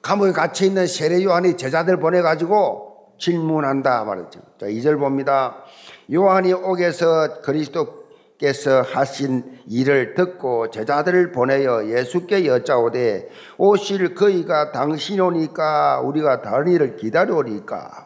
감옥에 0.00 0.32
갇혀 0.32 0.64
있는 0.64 0.86
세례 0.86 1.22
요한이 1.22 1.58
제자들 1.58 1.98
보내 1.98 2.22
가지고 2.22 3.12
질문한다 3.18 4.04
말했죠. 4.04 4.40
자, 4.58 4.66
2절 4.66 4.98
봅니다. 4.98 5.64
요한이 6.10 6.54
옥에서 6.54 7.42
그리스도께서 7.42 8.82
하신 8.82 9.58
일을 9.68 10.14
듣고 10.14 10.70
제자들을 10.70 11.32
보내어 11.32 11.88
예수께 11.88 12.46
여짜오되 12.46 13.28
오실 13.58 14.14
그이가 14.14 14.72
당신 14.72 15.20
오니까 15.20 16.00
우리가 16.00 16.40
다른 16.40 16.72
일을 16.72 16.96
기다려오니까 16.96 18.05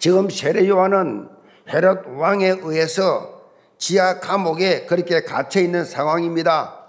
지금 0.00 0.30
세례 0.30 0.66
요한은 0.66 1.28
헤롯 1.68 2.06
왕에 2.16 2.56
의해서 2.62 3.42
지하 3.76 4.18
감옥에 4.18 4.86
그렇게 4.86 5.24
갇혀 5.24 5.60
있는 5.60 5.84
상황입니다. 5.84 6.86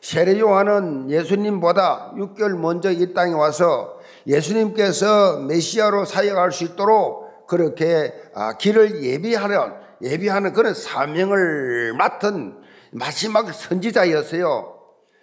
세례 0.00 0.40
요한은 0.40 1.10
예수님보다 1.10 2.14
6개월 2.16 2.58
먼저 2.58 2.90
이 2.90 3.12
땅에 3.12 3.34
와서 3.34 4.00
예수님께서 4.26 5.40
메시아로 5.40 6.06
사역할 6.06 6.50
수 6.50 6.64
있도록 6.64 7.46
그렇게 7.46 8.14
아, 8.34 8.56
길을 8.56 9.04
예비하려 9.04 9.74
예비하는 10.00 10.54
그런 10.54 10.72
사명을 10.72 11.92
맡은 11.92 12.56
마지막 12.90 13.52
선지자였어요. 13.52 14.72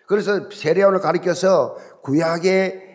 그래서 0.06 0.52
세례원을 0.52 1.00
가리켜서 1.00 1.76
구약의 2.04 2.92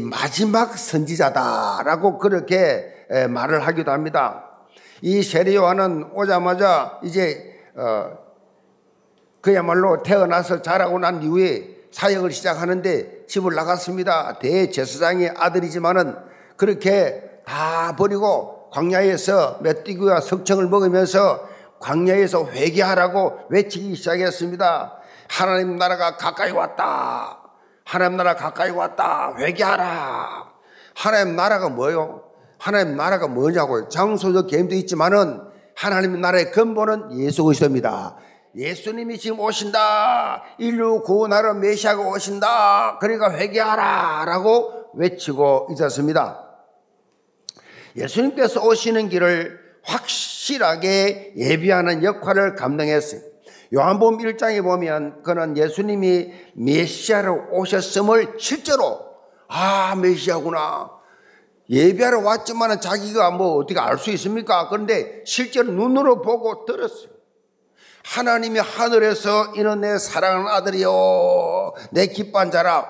마지막 0.00 0.78
선지자다라고 0.78 2.18
그렇게 2.18 2.97
말을 3.28 3.66
하기도 3.66 3.90
합니다. 3.90 4.44
이 5.00 5.22
세례요한은 5.22 6.10
오자마자 6.14 6.98
이제 7.02 7.58
어 7.74 8.18
그야말로 9.40 10.02
태어나서 10.02 10.62
자라고 10.62 10.98
난 10.98 11.22
이후에 11.22 11.78
사역을 11.90 12.32
시작하는데 12.32 13.26
집을 13.26 13.54
나갔습니다. 13.54 14.38
대제사장의 14.38 15.34
아들이지만은 15.36 16.16
그렇게 16.56 17.40
다 17.46 17.94
버리고 17.96 18.68
광야에서 18.70 19.58
메뚜기와 19.62 20.20
석청을 20.20 20.68
먹으면서 20.68 21.48
광야에서 21.78 22.48
회개하라고 22.50 23.46
외치기 23.48 23.94
시작했습니다. 23.94 24.98
하나님 25.28 25.76
나라가 25.76 26.16
가까이 26.16 26.50
왔다. 26.50 27.38
하나님 27.84 28.16
나라 28.16 28.34
가까이 28.34 28.70
왔다. 28.70 29.34
회개하라. 29.38 30.52
하나님 30.94 31.36
나라가 31.36 31.68
뭐요? 31.68 32.27
하나님 32.58 32.96
나라가 32.96 33.28
뭐냐고요? 33.28 33.88
장소적 33.88 34.48
개념도 34.48 34.74
있지만은 34.74 35.40
하나님 35.74 36.20
나라의 36.20 36.50
근본은 36.50 37.18
예수 37.20 37.44
그리스도입니다. 37.44 38.16
예수님이 38.56 39.18
지금 39.18 39.38
오신다. 39.38 40.42
인류 40.58 41.02
구원하러 41.02 41.54
메시아가 41.54 42.02
오신다. 42.08 42.98
그러니까 43.00 43.32
회개하라. 43.32 44.24
라고 44.24 44.90
외치고 44.94 45.68
있었습니다. 45.72 46.44
예수님께서 47.96 48.64
오시는 48.66 49.08
길을 49.08 49.58
확실하게 49.84 51.34
예비하는 51.36 52.02
역할을 52.02 52.56
감당했어요. 52.56 53.20
요한복음 53.72 54.18
1장에 54.18 54.62
보면 54.62 55.22
그는 55.22 55.56
예수님이 55.56 56.32
메시아로 56.54 57.48
오셨음을 57.52 58.34
실제로 58.38 59.00
아 59.46 59.94
메시아구나 59.94 60.97
예비하러 61.70 62.20
왔지만 62.20 62.80
자기가 62.80 63.30
뭐 63.32 63.56
어떻게 63.56 63.78
알 63.78 63.98
수 63.98 64.10
있습니까? 64.12 64.68
그런데 64.68 65.22
실제로 65.26 65.70
눈으로 65.70 66.22
보고 66.22 66.64
들었어요. 66.64 67.10
하나님이 68.04 68.58
하늘에서 68.58 69.52
이는 69.56 69.82
내 69.82 69.98
사랑하는 69.98 70.48
아들이요 70.50 71.74
내 71.90 72.06
기뻐한 72.06 72.50
자라 72.50 72.88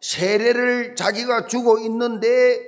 세례를 0.00 0.96
자기가 0.96 1.46
주고 1.46 1.78
있는데 1.78 2.60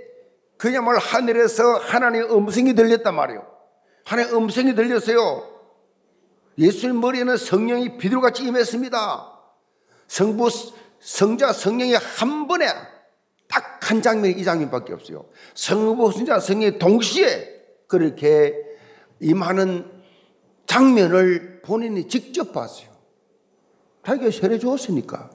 그야말로 0.56 0.98
하늘에서 0.98 1.78
하나님의 1.78 2.30
음성이 2.30 2.74
들렸단 2.74 3.14
말이에요. 3.14 3.44
하나님의 4.04 4.36
음성이 4.36 4.74
들렸어요. 4.74 5.48
예수님 6.58 7.00
머리에는 7.00 7.36
성령이 7.36 7.96
비둘같이 7.96 8.44
임했습니다. 8.44 9.32
성부, 10.06 10.48
성자, 11.00 11.52
성령이 11.52 11.94
한 11.94 12.46
번에 12.46 12.66
딱 13.50 13.80
한 13.90 14.00
장면이 14.00 14.34
이 14.38 14.44
장면밖에 14.44 14.92
없어요. 14.92 15.26
성부, 15.54 16.12
성자, 16.12 16.38
성령이 16.38 16.78
동시에 16.78 17.60
그렇게 17.88 18.54
임하는 19.18 19.90
장면을 20.66 21.60
본인이 21.62 22.06
직접 22.06 22.52
봤어요. 22.52 22.88
자기가 24.06 24.30
세례 24.30 24.58
주었으니까. 24.60 25.30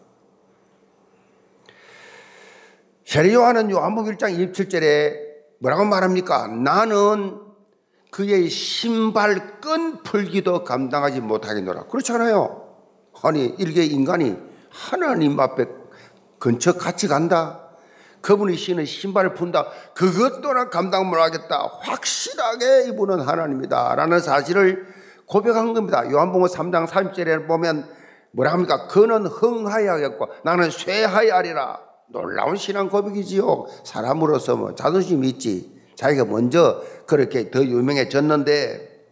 세례 3.05 3.33
요한은 3.33 3.69
요한복음 3.69 4.15
1장 4.15 4.53
27절에 4.53 5.19
뭐라고 5.59 5.83
말합니까? 5.83 6.47
나는 6.47 7.41
그의 8.11 8.49
신발끈 8.49 10.03
풀기도 10.03 10.63
감당하지 10.63 11.19
못하겠노라. 11.19 11.87
그렇잖아요. 11.87 12.73
아니, 13.21 13.47
일개 13.57 13.83
인간이 13.83 14.37
하나님 14.69 15.37
앞에 15.37 15.65
근처 16.39 16.77
같이 16.77 17.09
간다. 17.09 17.64
그분이 18.25 18.57
신은 18.57 18.85
신발을 18.85 19.35
푼다. 19.35 19.67
그것 19.93 20.41
또한 20.41 20.71
감당 20.71 21.07
못하겠다. 21.07 21.79
확실하게 21.81 22.89
이분은 22.89 23.19
하나님이다. 23.19 23.93
라는 23.93 24.19
사실을 24.19 24.87
고백한 25.27 25.75
겁니다. 25.75 26.09
요한복음 26.09 26.47
3장 26.47 26.87
30절에 26.87 27.45
보면 27.45 27.87
뭐라 28.31 28.51
합니까? 28.53 28.87
그는 28.87 29.27
흥하여야겠고 29.27 30.27
나는 30.43 30.71
쇠하여리라. 30.71 31.79
놀라운 32.09 32.55
신앙 32.55 32.89
고백이지요. 32.89 33.67
사람으로서 33.83 34.55
뭐 34.55 34.73
자존심이 34.73 35.29
있지. 35.29 35.71
자기가 35.95 36.25
먼저 36.25 36.81
그렇게 37.05 37.51
더 37.51 37.63
유명해졌는데 37.63 39.05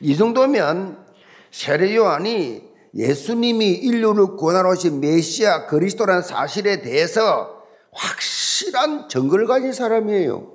이 0.00 0.16
정도면 0.16 1.04
세례 1.50 1.94
요한이 1.94 2.62
예수님이 2.94 3.72
인류를 3.72 4.36
구원하러 4.36 4.70
오신 4.70 5.00
메시아 5.00 5.66
그리스도라는 5.66 6.22
사실에 6.22 6.80
대해서 6.80 7.55
확실한 7.96 9.08
증거를 9.08 9.46
가진 9.46 9.72
사람이에요. 9.72 10.52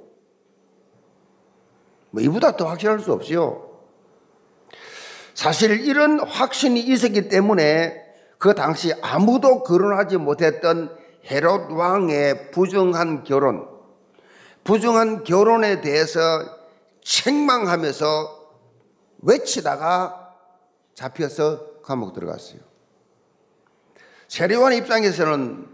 뭐 2.12 2.21
이보다 2.21 2.56
더 2.56 2.67
확실할 2.67 2.99
수 2.99 3.12
없어요. 3.12 3.80
사실 5.34 5.82
이런 5.82 6.19
확신이 6.19 6.80
있었기 6.80 7.30
때문에 7.30 7.99
그 8.38 8.54
당시 8.54 8.93
아무도 9.01 9.63
거론하지 9.63 10.17
못했던 10.17 10.95
헤롯 11.30 11.71
왕의 11.71 12.51
부정한 12.51 13.23
결혼, 13.23 13.67
부정한 14.63 15.23
결혼에 15.23 15.82
대해서 15.82 16.19
책망하면서 17.04 18.41
외치다가 19.21 20.36
잡혀서 20.93 21.82
감옥 21.82 22.13
들어갔어요. 22.13 22.60
세례원 24.27 24.73
입장에서는 24.73 25.67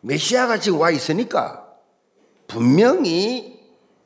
메시아가 0.00 0.58
지금 0.58 0.80
와 0.80 0.90
있으니까 0.90 1.66
분명히 2.46 3.58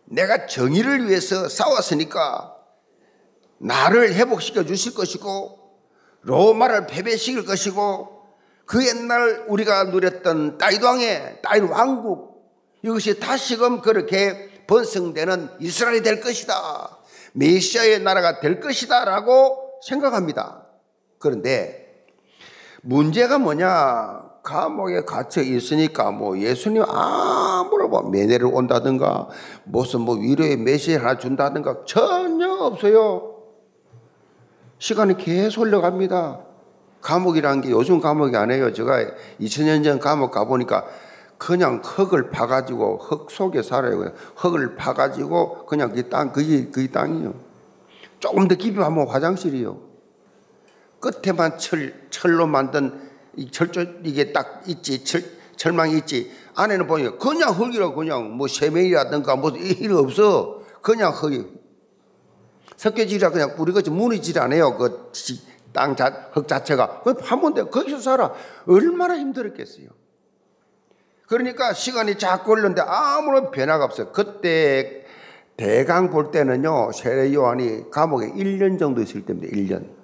내가 0.04 0.46
정의를 0.46 1.08
위해서 1.08 1.48
싸웠으니까 1.48 2.56
나를 3.58 4.14
회복시켜 4.14 4.64
주실 4.64 4.94
것이고 4.94 5.58
로마를 6.22 6.86
패배시킬 6.86 7.44
것이고 7.44 8.22
그 8.66 8.86
옛날 8.86 9.44
우리가 9.48 9.84
누렸던 9.84 10.58
따이왕의 10.58 11.40
따이 11.42 11.60
왕국 11.60 12.32
이것이 12.82 13.20
다시금 13.20 13.80
그렇게 13.80 14.64
번성되는 14.66 15.50
이스라엘이 15.60 16.02
될 16.02 16.20
것이다. 16.20 16.98
메시아의 17.32 18.00
나라가 18.00 18.40
될 18.40 18.60
것이다 18.60 19.04
라고 19.04 19.72
생각합니다. 19.86 20.66
그런데 21.18 22.06
문제가 22.82 23.38
뭐냐? 23.38 24.31
감옥에 24.42 25.02
갇혀 25.04 25.40
있으니까 25.40 26.10
뭐 26.10 26.38
예수님 26.38 26.82
아무런 26.82 27.90
뭐 27.90 28.02
매내를 28.10 28.46
온다든가 28.46 29.28
무슨 29.64 30.00
뭐 30.00 30.16
위로의 30.16 30.56
메시지 30.56 30.96
하나 30.96 31.16
준다든가 31.16 31.84
전혀 31.86 32.52
없어요. 32.52 33.36
시간이 34.78 35.16
계속 35.16 35.62
흘러갑니다. 35.62 36.40
감옥이란 37.00 37.60
게 37.60 37.70
요즘 37.70 38.00
감옥이 38.00 38.36
아니에요. 38.36 38.72
제가 38.72 38.98
2000년 39.40 39.84
전 39.84 39.98
감옥 40.00 40.32
가보니까 40.32 40.86
그냥 41.38 41.80
흙을 41.84 42.30
파가지고 42.30 42.98
흙 42.98 43.30
속에 43.30 43.62
살아요. 43.62 44.12
흙을 44.36 44.76
파가지고 44.76 45.66
그냥 45.66 45.92
그 45.92 46.08
땅, 46.08 46.32
그게, 46.32 46.70
그 46.70 46.90
땅이요. 46.90 47.34
조금 48.20 48.46
더 48.46 48.54
깊이 48.54 48.76
가면 48.76 49.08
화장실이요. 49.08 49.76
끝에만 51.00 51.58
철, 51.58 51.94
철로 52.10 52.46
만든 52.46 53.11
이 53.36 53.50
철조, 53.50 53.82
이게 54.04 54.32
딱 54.32 54.62
있지. 54.66 55.04
철, 55.04 55.22
철망이 55.56 55.96
있지. 55.98 56.30
안에는 56.54 56.86
보니까 56.86 57.18
그냥 57.18 57.50
흙이라 57.50 57.94
그냥 57.94 58.36
뭐 58.36 58.48
세면이라든가 58.48 59.36
뭐 59.36 59.52
일 59.56 59.92
없어. 59.92 60.62
그냥 60.82 61.12
흙이. 61.12 61.44
석회질이라 62.76 63.30
그냥 63.30 63.54
우리가 63.58 63.80
무너지지 63.90 64.38
않아요. 64.38 64.76
그 64.76 65.12
땅 65.72 65.96
자, 65.96 66.28
흙 66.32 66.46
자체가. 66.46 67.00
그 67.02 67.14
파면 67.14 67.54
돼. 67.54 67.64
거기서 67.64 67.98
살아. 67.98 68.32
얼마나 68.66 69.16
힘들었겠어요. 69.18 69.88
그러니까 71.26 71.72
시간이 71.72 72.18
자꾸 72.18 72.52
흘렀는데 72.52 72.82
아무런 72.82 73.50
변화가 73.50 73.84
없어요. 73.84 74.12
그때 74.12 75.04
대강 75.56 76.10
볼 76.10 76.30
때는요, 76.30 76.92
세례 76.92 77.32
요한이 77.32 77.90
감옥에 77.90 78.32
1년 78.32 78.78
정도 78.78 79.00
있을 79.00 79.24
때입니다. 79.24 79.56
1년. 79.56 80.01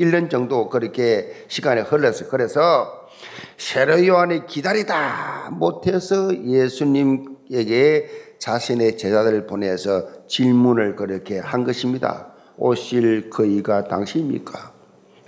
1년 0.00 0.30
정도 0.30 0.68
그렇게 0.68 1.44
시간이 1.48 1.82
흘렀어요. 1.82 2.28
그래서 2.28 3.08
세례 3.56 4.06
요한이 4.08 4.46
기다리다 4.46 5.50
못해서 5.52 6.34
예수님에게 6.34 8.34
자신의 8.38 8.96
제자들을 8.96 9.46
보내서 9.46 10.26
질문을 10.26 10.96
그렇게 10.96 11.38
한 11.38 11.64
것입니다. 11.64 12.32
오실 12.56 13.30
그이가 13.30 13.84
당신입니까? 13.84 14.72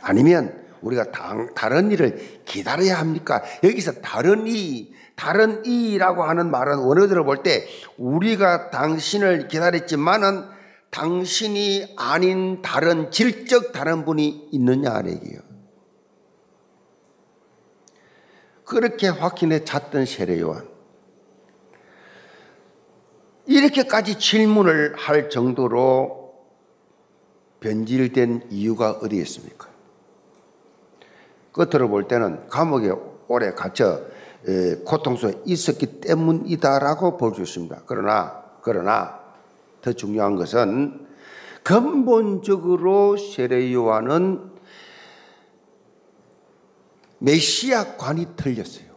아니면 0.01 0.61
우리가 0.81 1.13
당, 1.13 1.55
다른 1.55 1.93
일을 1.93 2.19
기다려야 2.45 2.99
합니까? 2.99 3.43
여기서 3.63 4.01
다른 4.03 4.47
이, 4.47 4.93
다른 5.15 5.65
이라고 5.65 6.25
하는 6.25 6.51
말은 6.51 6.79
원어들을 6.79 7.25
볼 7.25 7.43
때 7.43 7.67
우리가 7.99 8.71
당신을 8.71 9.49
기다렸지만은 9.49 10.45
당신이 10.93 11.95
아닌 11.97 12.61
다른 12.61 13.11
질적 13.11 13.73
다른 13.73 14.05
분이 14.05 14.51
있느냐 14.53 14.93
아래기요. 14.93 15.41
그렇게 18.65 19.09
확인해 19.09 19.65
잤던 19.65 20.05
세례 20.05 20.39
요한. 20.41 20.69
이렇게까지 23.47 24.19
질문을 24.19 24.95
할 24.97 25.31
정도로 25.31 26.35
변질된 27.61 28.49
이유가 28.51 28.91
어디 28.93 29.17
있습니까? 29.17 29.69
끝으로 31.53 31.89
볼 31.89 32.07
때는 32.07 32.49
감옥에 32.49 32.93
오래 33.29 33.53
갇혀 33.53 34.03
고통 34.85 35.17
속에 35.17 35.41
있었기 35.47 36.01
때문이다라고 36.01 37.17
볼 37.17 37.35
수 37.35 37.41
있습니다. 37.41 37.83
그러나, 37.87 38.43
그러나 38.63 39.22
더 39.83 39.93
중요한 39.93 40.37
것은 40.37 41.07
근본적으로 41.63 43.17
세례 43.17 43.73
요한은 43.73 44.51
메시아 47.19 47.97
관이 47.97 48.29
틀렸어요. 48.37 48.93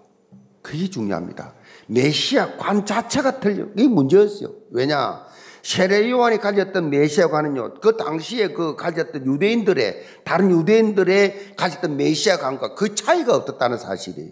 그게 0.62 0.90
중요합니다. 0.90 1.54
메시아 1.88 2.58
관 2.58 2.86
자체가 2.86 3.40
틀려. 3.40 3.66
이게 3.76 3.88
문제였어요. 3.88 4.54
왜냐? 4.72 5.26
세례 5.62 6.10
요한이 6.10 6.38
가졌던 6.38 6.92
메시아 6.92 7.30
관은요, 7.30 7.76
그 7.82 7.98
당시에 7.98 8.50
그 8.50 8.76
가졌던 8.76 9.26
유대인들의, 9.26 10.04
다른 10.24 10.52
유대인들의 10.52 11.56
가졌던 11.56 11.98
메시아 11.98 12.38
관과 12.38 12.76
그 12.76 12.94
차이가 12.94 13.36
없었다는 13.36 13.78
사실이에요. 13.80 14.32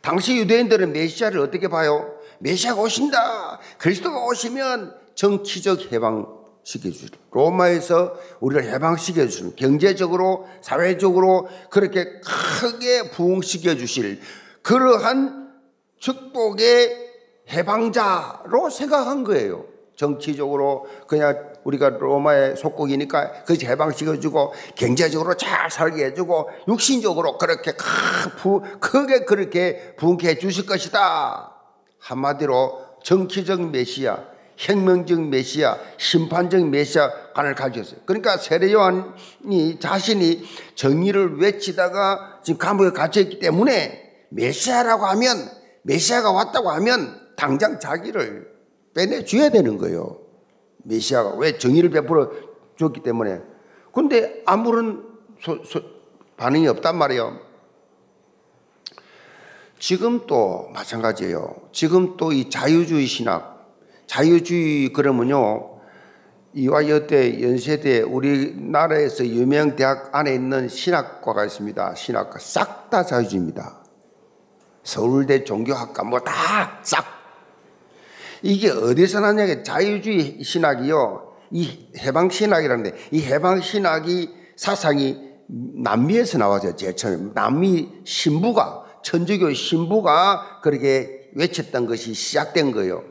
당시 0.00 0.36
유대인들은 0.36 0.92
메시아를 0.92 1.40
어떻게 1.40 1.68
봐요? 1.68 2.11
메시아가 2.42 2.80
오신다. 2.82 3.60
그리스도가 3.78 4.24
오시면 4.26 4.94
정치적 5.14 5.92
해방 5.92 6.26
시켜주시는 6.64 7.18
로마에서 7.30 8.14
우리를 8.40 8.72
해방시켜 8.72 9.26
주시는 9.26 9.56
경제적으로 9.56 10.46
사회적으로 10.60 11.48
그렇게 11.70 12.20
크게 12.20 13.10
부흥시켜 13.10 13.76
주실 13.76 14.20
그러한 14.62 15.52
축복의 15.98 17.10
해방자로 17.50 18.70
생각한 18.70 19.24
거예요. 19.24 19.64
정치적으로 19.96 20.86
그냥 21.06 21.52
우리가 21.64 21.90
로마의 21.90 22.56
속국이니까 22.56 23.44
그 23.44 23.56
해방시켜주고 23.60 24.52
경제적으로 24.74 25.34
잘 25.34 25.70
살게 25.70 26.06
해주고 26.06 26.48
육신적으로 26.68 27.38
그렇게 27.38 27.72
크게 28.80 29.24
그렇게 29.24 29.94
부흥케 29.96 30.28
해주실 30.28 30.66
것이다. 30.66 31.51
한마디로 32.02 32.80
정치적 33.02 33.70
메시아, 33.70 34.18
혁명적 34.56 35.28
메시아, 35.28 35.78
심판적 35.96 36.68
메시아관을 36.68 37.54
가졌어요. 37.54 38.00
그러니까 38.04 38.36
세례 38.36 38.72
요한이 38.72 39.78
자신이 39.80 40.44
정의를 40.74 41.38
외치다가 41.38 42.40
지금 42.42 42.58
감옥에 42.58 42.90
갇혀 42.90 43.20
있기 43.20 43.38
때문에 43.38 44.26
메시아라고 44.30 45.06
하면 45.06 45.50
메시아가 45.82 46.32
왔다고 46.32 46.70
하면 46.70 47.20
당장 47.36 47.78
자기를 47.78 48.52
빼내줘야 48.94 49.50
되는 49.50 49.78
거예요. 49.78 50.20
메시아가 50.84 51.36
왜 51.36 51.56
정의를 51.56 51.90
베풀어 51.90 52.30
줬기 52.78 53.02
때문에. 53.02 53.40
근데 53.92 54.42
아무런 54.44 55.04
소, 55.40 55.62
소, 55.64 55.80
반응이 56.36 56.66
없단 56.68 56.96
말이에요. 56.96 57.51
지금 59.82 60.28
또 60.28 60.68
마찬가지예요. 60.72 61.56
지금 61.72 62.16
또 62.16 62.32
이 62.32 62.48
자유주의 62.48 63.04
신학, 63.04 63.74
자유주의 64.06 64.92
그러면요. 64.92 65.80
이와 66.54 66.88
여대 66.88 67.42
연세대 67.42 68.02
우리나라에서 68.02 69.26
유명 69.26 69.74
대학 69.74 70.14
안에 70.14 70.34
있는 70.34 70.68
신학과가 70.68 71.46
있습니다. 71.46 71.96
신학과 71.96 72.38
싹 72.38 72.90
다 72.90 73.04
자유주의입니다. 73.04 73.82
서울대 74.84 75.42
종교학과 75.42 76.04
뭐 76.04 76.20
다 76.20 76.78
싹. 76.84 77.04
이게 78.42 78.70
어디서 78.70 79.18
나냐 79.18 79.64
자유주의 79.64 80.44
신학이요. 80.44 81.32
이 81.50 81.88
해방 81.98 82.30
신학이라는데 82.30 82.94
이 83.10 83.22
해방 83.22 83.60
신학이 83.60 84.30
사상이 84.56 85.18
남미에서 85.48 86.38
나와서 86.38 86.76
제일 86.76 86.94
처음 86.94 87.32
남미 87.34 87.88
신부가 88.04 88.81
천주교 89.02 89.52
신부가 89.52 90.60
그렇게 90.62 91.30
외쳤던 91.34 91.86
것이 91.86 92.14
시작된 92.14 92.72
거예요. 92.72 93.04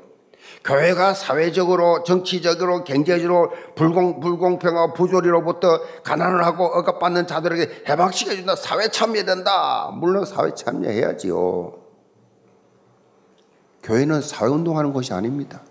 교회가 0.63 1.15
사회적으로, 1.15 2.04
정치적으로, 2.04 2.84
경제적으로 2.84 3.51
불공, 3.75 4.19
불공평하고 4.19 4.93
부조리로부터 4.93 5.82
가난을 6.04 6.45
하고 6.45 6.65
억압받는 6.65 7.25
자들에게 7.25 7.86
해방시켜준다. 7.89 8.56
사회 8.56 8.88
참여된다. 8.89 9.91
물론 9.95 10.25
사회 10.25 10.54
참여해야지요. 10.54 11.73
교회는 13.84 14.21
사회운동하는 14.21 14.93
것이 14.93 15.13
아닙니다. 15.13 15.63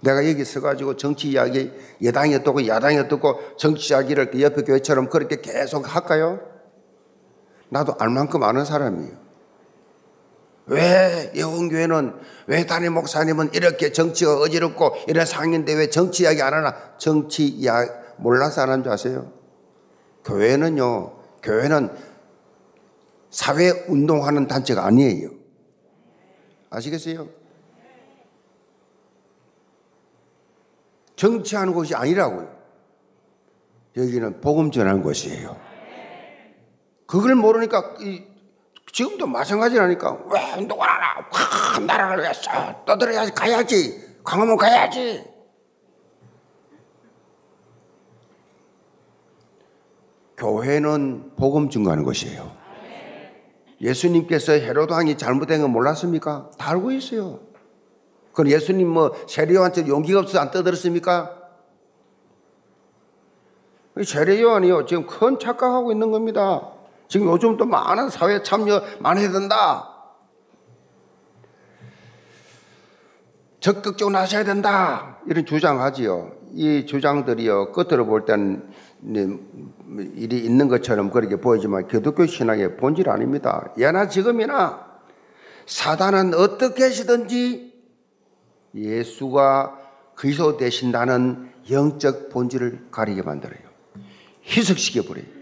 내가 0.00 0.26
여기 0.28 0.44
서가지고 0.44 0.96
정치 0.96 1.28
이야기, 1.28 1.70
여당이 2.02 2.34
어떻고 2.36 2.66
야당이 2.66 2.96
어떻고 2.98 3.56
정치 3.58 3.92
이야기를 3.92 4.30
그 4.30 4.40
옆에 4.40 4.62
교회처럼 4.62 5.10
그렇게 5.10 5.40
계속 5.40 5.94
할까요? 5.94 6.55
나도 7.68 7.94
알만큼 7.98 8.42
아는 8.42 8.64
사람이에요. 8.64 9.26
왜 10.66 11.32
예원교회는 11.34 12.14
왜 12.48 12.66
담임 12.66 12.94
목사님은 12.94 13.50
이렇게 13.54 13.92
정치가 13.92 14.36
어지럽고 14.38 14.96
이런 15.06 15.24
상인데 15.24 15.74
왜 15.74 15.90
정치 15.90 16.24
이야기 16.24 16.42
안 16.42 16.54
하나? 16.54 16.74
정치 16.98 17.46
이야기 17.46 17.90
몰라서 18.16 18.62
안 18.62 18.70
하는 18.70 18.82
줄 18.82 18.92
아세요? 18.92 19.32
교회는요, 20.24 21.12
교회는 21.42 21.90
사회 23.30 23.70
운동하는 23.88 24.48
단체가 24.48 24.84
아니에요. 24.86 25.30
아시겠어요? 26.70 27.28
정치하는 31.14 31.72
곳이 31.72 31.94
아니라고요. 31.94 32.54
여기는 33.96 34.40
복음 34.40 34.70
전하는 34.70 35.02
곳이에요. 35.02 35.65
그걸 37.06 37.34
모르니까 37.34 37.94
지금도 38.92 39.26
마찬가지라니까 39.26 40.18
왜 40.30 40.54
운동을 40.58 40.88
안 40.88 41.02
하나? 41.02 41.18
와, 41.20 41.78
나라를 41.86 42.22
위해서 42.22 42.84
떠들어야지 42.84 43.32
가야지. 43.32 44.16
강화문 44.24 44.56
가야지. 44.56 45.24
교회는 50.36 51.32
복음 51.36 51.70
증거하는 51.70 52.04
것이에요. 52.04 52.54
예수님께서 53.80 54.52
헤로드 54.52 54.92
왕이 54.92 55.18
잘못된 55.18 55.60
거 55.60 55.68
몰랐습니까? 55.68 56.50
다 56.58 56.70
알고 56.70 56.92
있어요. 56.92 57.40
그럼 58.32 58.50
예수님 58.50 58.88
뭐 58.88 59.12
세례요한테 59.28 59.86
용기가 59.86 60.20
없어서 60.20 60.40
안 60.40 60.50
떠들었습니까? 60.50 61.34
세례요한이요 64.04 64.84
지금 64.86 65.06
큰 65.06 65.38
착각하고 65.38 65.92
있는 65.92 66.10
겁니다. 66.10 66.75
지금 67.08 67.28
요즘 67.28 67.56
또 67.56 67.64
많은 67.64 68.10
사회 68.10 68.42
참여 68.42 68.82
많이 69.00 69.20
해야 69.20 69.30
된다. 69.30 69.92
적극적으로 73.60 74.12
나서야 74.12 74.44
된다. 74.44 75.18
이런 75.26 75.44
주장하지요. 75.44 76.32
이 76.52 76.86
주장들이요. 76.86 77.72
끝으로 77.72 78.06
볼 78.06 78.24
때는 78.24 78.70
일이 80.14 80.38
있는 80.38 80.68
것처럼 80.68 81.10
그렇게 81.10 81.36
보이지만 81.36 81.88
기독교 81.88 82.26
신앙의 82.26 82.76
본질 82.76 83.10
아닙니다. 83.10 83.72
예나 83.76 84.08
지금이나 84.08 84.86
사단은 85.66 86.34
어떻게 86.34 86.84
하시든지 86.84 87.74
예수가 88.74 89.78
그리스도 90.14 90.56
되신다는 90.56 91.50
영적 91.70 92.30
본질을 92.30 92.88
가리게 92.90 93.22
만들어요. 93.22 93.58
희석시켜 94.44 95.02
버려요. 95.02 95.35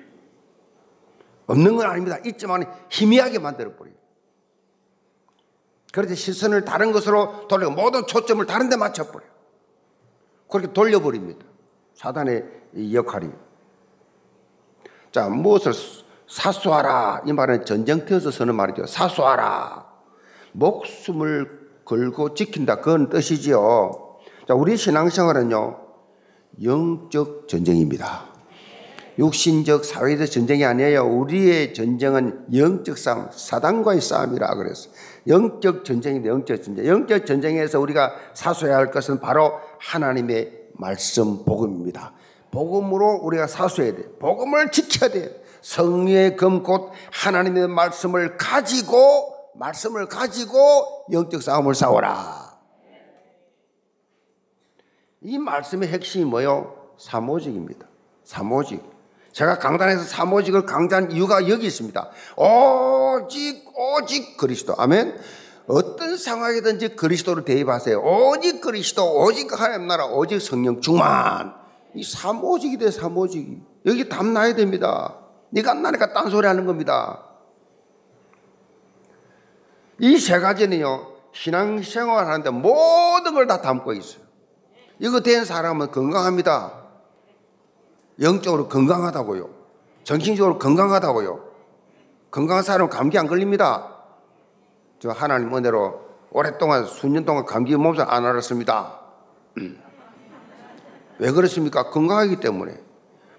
없는 1.47 1.77
건 1.77 1.87
아닙니다. 1.87 2.19
있지만 2.25 2.65
희미하게 2.91 3.39
만들어버려요. 3.39 3.95
그래서 5.93 6.15
시선을 6.15 6.65
다른 6.65 6.91
것으로 6.93 7.47
돌리고 7.47 7.71
모든 7.71 8.07
초점을 8.07 8.45
다른 8.47 8.69
데 8.69 8.77
맞춰버려요. 8.77 9.31
그렇게 10.51 10.73
돌려버립니다. 10.73 11.45
사단의 11.95 12.45
역할이. 12.93 13.31
자, 15.13 15.29
무엇을 15.29 15.73
사수하라. 16.27 17.23
이 17.27 17.33
말은 17.33 17.65
전쟁터에서 17.65 18.31
쓰는 18.33 18.55
말이죠. 18.57 18.87
사수하라. 18.87 19.87
목숨을 20.53 21.71
걸고 21.85 22.35
지킨다. 22.35 22.77
그건 22.81 23.09
뜻이지요. 23.11 24.19
자, 24.49 24.55
우리 24.55 24.77
신앙생활은요, 24.77 25.81
영적 26.63 27.47
전쟁입니다. 27.47 28.34
육신적 29.19 29.85
사회적 29.85 30.31
전쟁이 30.31 30.65
아니에요. 30.65 31.05
우리의 31.05 31.73
전쟁은 31.75 32.47
영적 32.55 32.99
싸움, 32.99 33.29
사단과의 33.31 34.01
싸움이라 34.01 34.55
그랬어요. 34.55 34.93
영적 35.27 35.85
전쟁인데 35.85 36.29
영적 36.29 36.63
전쟁. 36.63 36.87
영적 36.87 37.27
전쟁에서 37.27 37.81
우리가 37.81 38.13
사수해야 38.35 38.77
할 38.77 38.91
것은 38.91 39.21
바로 39.21 39.53
하나님의 39.79 40.69
말씀 40.75 41.45
복음입니다. 41.45 42.13
복음으로 42.51 43.21
우리가 43.23 43.47
사수해야 43.47 43.95
돼. 43.95 44.09
복음을 44.19 44.71
지켜야 44.71 45.11
돼. 45.11 45.43
성령의 45.61 46.37
검곧 46.37 46.91
하나님의 47.11 47.69
말씀을 47.69 48.37
가지고 48.37 49.35
말씀을 49.55 50.09
가지고 50.09 51.07
영적 51.11 51.43
싸움을 51.43 51.75
싸워라. 51.75 52.59
이 55.23 55.39
말씀의 55.39 55.89
핵심이 55.89 56.25
뭐요? 56.25 56.75
사모직입니다. 56.99 57.87
사모직. 58.25 58.94
제가 59.35 59.59
강단에서 59.59 60.05
사모직을 60.05 60.65
강조한 60.65 61.11
이유가 61.11 61.49
여기 61.49 61.67
있습니다. 61.67 62.11
오직 62.37 63.65
오직 63.77 64.37
그리스도. 64.37 64.75
아멘. 64.79 65.19
어떤 65.67 66.17
상황이든지 66.17 66.95
그리스도를 66.95 67.45
대입하세요. 67.45 67.99
오직 68.01 68.61
그리스도, 68.61 69.23
오직 69.25 69.51
하나님 69.61 69.89
나라, 69.89 70.07
오직 70.07 70.41
성령 70.41 70.81
충만. 70.81 71.53
이 71.95 72.05
사모직이 72.05 72.79
돼, 72.79 72.91
사모직이. 72.93 73.61
여기 73.87 74.09
답 74.09 74.25
나야 74.27 74.55
됩니다. 74.55 75.17
네가 75.51 75.73
안 75.73 75.83
나니까 75.83 76.13
딴소리 76.13 76.47
하는 76.47 76.65
겁니다. 76.67 77.25
이 80.01 80.17
세 80.19 80.39
가지는요, 80.39 81.09
신앙생활 81.33 82.27
하는데 82.27 82.51
모든 82.51 83.35
걸 83.35 83.47
다 83.49 83.61
담고 83.63 83.95
있어요. 83.95 84.23
이거 85.01 85.21
된 85.21 85.45
사람은 85.45 85.91
건강합니다. 85.91 86.84
영적으로 88.21 88.69
건강하다고요. 88.69 89.49
정신적으로 90.05 90.59
건강하다고요. 90.59 91.41
건강한 92.31 92.63
사람은 92.63 92.91
감기 92.91 93.19
안 93.19 93.27
걸립니다. 93.27 93.91
저 94.99 95.11
하나님 95.11 95.55
은혜로 95.55 96.01
오랫동안 96.31 96.85
수년 96.85 97.25
동안 97.25 97.45
감기 97.45 97.77
몸살 97.77 98.07
안 98.09 98.25
앓았습니다. 98.25 99.01
왜 101.19 101.31
그렇습니까? 101.31 101.91
건강하기 101.91 102.41
때문에. 102.41 102.77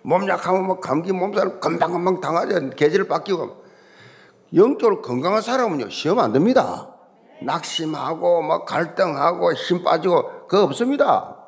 몸 0.02 0.28
약하면 0.30 0.66
뭐 0.66 0.80
감기 0.80 1.12
몸살 1.12 1.60
금방금방 1.60 2.22
당하죠. 2.22 2.70
계절을 2.72 3.08
바뀌고. 3.08 3.66
영적으로 4.54 5.02
건강한 5.02 5.42
사람은요, 5.42 5.90
시험 5.90 6.20
안 6.20 6.32
됩니다. 6.32 6.88
낙심하고, 7.42 8.42
막뭐 8.44 8.66
갈등하고, 8.66 9.54
힘 9.54 9.84
빠지고, 9.84 10.48
그거 10.48 10.64
없습니다. 10.64 11.45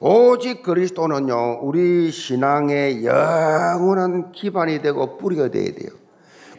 오직 0.00 0.62
그리스도는요, 0.62 1.60
우리 1.62 2.10
신앙의 2.12 3.04
영원한 3.04 4.30
기반이 4.30 4.80
되고 4.80 5.18
뿌리가 5.18 5.48
되어야 5.48 5.72
돼요. 5.72 5.90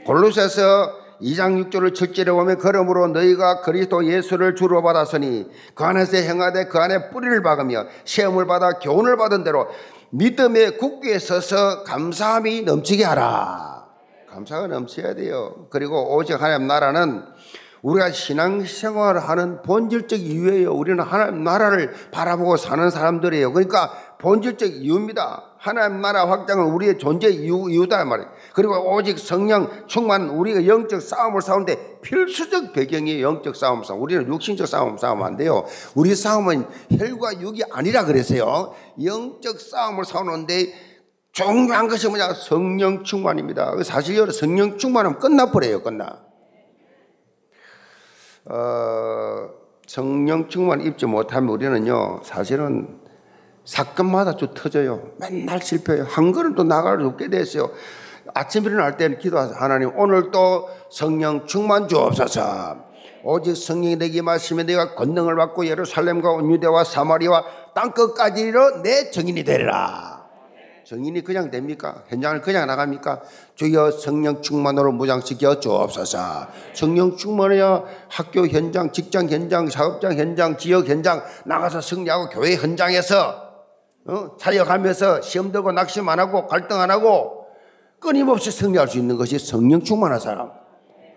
골로새서 0.06 0.92
2장 1.22 1.70
6절을 1.70 1.96
첫째로 1.96 2.36
보면 2.36 2.58
그러므로 2.58 3.08
너희가 3.08 3.62
그리스도 3.62 4.06
예수를 4.06 4.56
주로 4.56 4.82
받았으니 4.82 5.48
그 5.74 5.84
안에서 5.84 6.18
행하되 6.18 6.66
그 6.66 6.80
안에 6.80 7.10
뿌리를 7.10 7.42
박으며 7.42 7.86
시험을 8.06 8.46
받아 8.46 8.80
교훈을 8.80 9.18
받은 9.18 9.44
대로 9.44 9.68
믿음의 10.12 10.78
국기에 10.78 11.20
서서 11.20 11.84
감사함이 11.84 12.64
넘치게 12.64 13.04
하라. 13.04 13.86
감사가 14.30 14.68
넘쳐야 14.68 15.16
돼요. 15.16 15.68
그리고 15.70 16.16
오직 16.16 16.42
하나님 16.42 16.68
나라는 16.68 17.24
우리가 17.82 18.12
신앙생활을 18.12 19.22
하는 19.28 19.62
본질적 19.62 20.20
이유예요. 20.20 20.74
우리는 20.74 21.04
하나님 21.04 21.44
나라를 21.44 21.94
바라보고 22.12 22.58
사는 22.58 22.90
사람들이에요. 22.90 23.54
그러니까 23.54 23.92
본질적 24.20 24.70
이유입니다. 24.70 25.44
하나님 25.58 26.02
나라 26.02 26.30
확장은 26.30 26.66
우리의 26.66 26.98
존재 26.98 27.30
이유, 27.30 27.70
이유다 27.70 28.04
말이에요. 28.06 28.30
그리고 28.54 28.96
오직 28.96 29.18
성령 29.20 29.70
충만 29.88 30.30
우리가 30.30 30.66
영적 30.66 31.02
싸움을 31.02 31.42
싸우는데 31.42 32.00
필수적 32.02 32.74
배경이 32.74 33.22
영적 33.22 33.56
싸움 33.56 33.84
싸움. 33.84 34.02
우리는 34.02 34.28
육신적 34.28 34.68
싸움 34.68 34.98
싸우면 34.98 35.26
안 35.26 35.38
돼요. 35.38 35.66
우리 35.96 36.16
싸움은 36.16 36.66
혈과 36.98 37.42
육이 37.42 37.64
아니라 37.72 38.06
그래서요. 38.06 38.74
영적 39.04 39.60
싸움을 39.60 40.06
싸우는데 40.06 40.74
중요한 41.32 41.88
것이 41.88 42.08
뭐냐? 42.08 42.34
성령 42.34 43.04
충만입니다. 43.04 43.76
사실 43.84 44.18
여러 44.18 44.32
성령 44.32 44.78
충만하면 44.78 45.20
끝나버려요. 45.20 45.82
끝나. 45.84 46.29
어, 48.50 49.50
성령 49.86 50.50
충만 50.50 50.82
입지 50.82 51.06
못하면 51.06 51.50
우리는요, 51.50 52.22
사실은 52.24 53.00
사건마다 53.64 54.36
쭉 54.36 54.54
터져요. 54.56 55.12
맨날 55.20 55.62
실패해요. 55.62 56.06
한 56.10 56.32
걸음도 56.32 56.64
나갈 56.64 57.00
수 57.00 57.08
없게 57.08 57.30
됐어요. 57.30 57.70
아침 58.34 58.66
일어날 58.66 58.98
때는 58.98 59.20
기도하세요. 59.20 59.56
하나님, 59.58 59.92
오늘 59.96 60.32
또 60.32 60.68
성령 60.90 61.46
충만 61.46 61.88
주옵소서. 61.88 62.90
오직 63.24 63.56
성령이 63.56 63.98
내게 63.98 64.22
마시면 64.22 64.66
내가 64.66 64.96
권능을 64.96 65.36
받고 65.36 65.68
예루살렘과 65.68 66.32
온유대와 66.32 66.84
사마리와 66.84 67.44
땅끝까지로 67.76 68.82
내 68.82 69.12
정인이 69.12 69.44
되리라. 69.44 70.09
정인이 70.90 71.24
그냥 71.24 71.52
됩니까? 71.52 72.02
현장을 72.08 72.42
그냥 72.42 72.66
나갑니까? 72.66 73.22
주여 73.54 73.92
성령 73.92 74.42
충만으로 74.42 74.92
무장시켜 74.92 75.60
주옵소서. 75.60 76.48
성령 76.74 77.16
충만해야 77.16 77.84
학교 78.08 78.48
현장, 78.48 78.92
직장 78.92 79.30
현장, 79.30 79.70
사업장 79.70 80.18
현장, 80.18 80.58
지역 80.58 80.88
현장 80.88 81.22
나가서 81.46 81.82
승리하고 81.82 82.30
교회 82.30 82.56
현장에서 82.56 83.50
어? 84.08 84.32
사역하면서 84.40 85.22
시험 85.22 85.52
들고 85.52 85.74
낙심 85.74 86.10
안 86.10 86.18
하고 86.18 86.48
갈등 86.48 86.80
안 86.80 86.90
하고 86.90 87.46
끊임없이 88.00 88.50
승리할 88.50 88.88
수 88.88 88.98
있는 88.98 89.16
것이 89.16 89.38
성령 89.38 89.84
충만한 89.84 90.20
사람. 90.20 90.50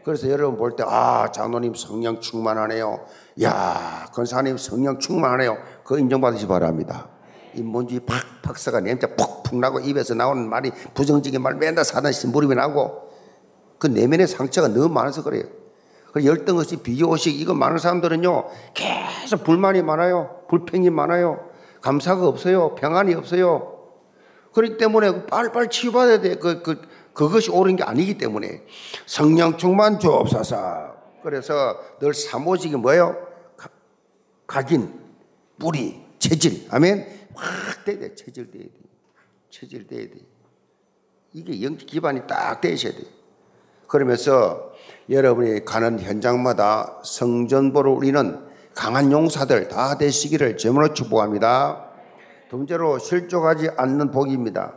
그래서 0.04 0.28
여러분 0.28 0.58
볼 0.58 0.76
때, 0.76 0.84
아, 0.86 1.30
장로님 1.32 1.74
성령 1.76 2.20
충만하네요. 2.20 3.06
야, 3.42 4.06
권사님 4.12 4.58
성령 4.58 4.98
충만하네요. 4.98 5.56
그 5.82 5.98
인정받으시 5.98 6.46
바랍니다. 6.46 7.08
인본주의 7.54 8.00
팍팍 8.00 8.58
써가 8.58 8.80
냄새 8.80 9.06
푹푹 9.14 9.58
나고 9.58 9.80
입에서 9.80 10.14
나오는 10.14 10.48
말이 10.48 10.70
부정적인 10.94 11.40
말 11.40 11.54
맨날 11.54 11.84
사단시 11.84 12.26
무릎이 12.28 12.54
나고 12.54 13.10
그 13.78 13.86
내면의 13.86 14.26
상처가 14.26 14.68
너무 14.68 14.88
많아서 14.88 15.22
그래요. 15.22 15.44
그 16.12 16.24
열등 16.24 16.58
없이 16.58 16.76
비교의식 16.76 17.40
이거 17.40 17.54
많은 17.54 17.78
사람들은요 17.78 18.44
계속 18.74 19.44
불만이 19.44 19.82
많아요. 19.82 20.42
불평이 20.48 20.90
많아요. 20.90 21.48
감사가 21.80 22.26
없어요. 22.28 22.74
평안이 22.76 23.14
없어요. 23.14 23.72
그렇기 24.52 24.76
때문에 24.76 25.26
빨리빨리 25.26 25.68
치유받아야 25.68 26.20
돼. 26.20 26.34
그, 26.36 26.62
그, 26.62 26.82
그것이 27.14 27.50
옳은 27.50 27.76
게 27.76 27.82
아니기 27.82 28.18
때문에 28.18 28.62
성령 29.06 29.56
충만 29.56 29.98
주옵소서. 29.98 30.94
그래서 31.22 31.76
늘 32.00 32.14
사모직이 32.14 32.76
뭐예요? 32.76 33.16
각인, 34.46 34.92
뿌리, 35.58 36.02
체질. 36.18 36.66
아멘. 36.70 37.21
확 37.34 37.84
돼야 37.84 37.98
돼. 37.98 38.14
체질돼야 38.14 38.64
돼. 38.64 38.70
체질돼야 39.50 40.06
돼. 40.08 40.14
이게 41.32 41.62
영 41.62 41.76
기반이 41.76 42.26
딱 42.26 42.60
되셔야 42.60 42.92
돼. 42.92 42.98
그러면서 43.86 44.72
여러분이 45.10 45.64
가는 45.64 46.00
현장마다 46.00 47.00
성전보로 47.04 47.92
우리는 47.92 48.40
강한 48.74 49.12
용사들 49.12 49.68
다 49.68 49.98
되시기를 49.98 50.56
제물로 50.56 50.94
축복합니다. 50.94 51.90
두 52.48 52.56
번째로 52.56 52.98
실족하지 52.98 53.70
않는 53.76 54.10
복입니다. 54.10 54.74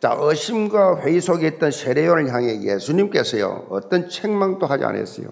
자, 0.00 0.16
의심과 0.18 1.00
회의 1.00 1.20
속에 1.20 1.46
있던 1.48 1.70
세례요을 1.70 2.32
향해 2.32 2.62
예수님께서요, 2.62 3.66
어떤 3.70 4.08
책망도 4.08 4.66
하지 4.66 4.84
않았어요. 4.84 5.28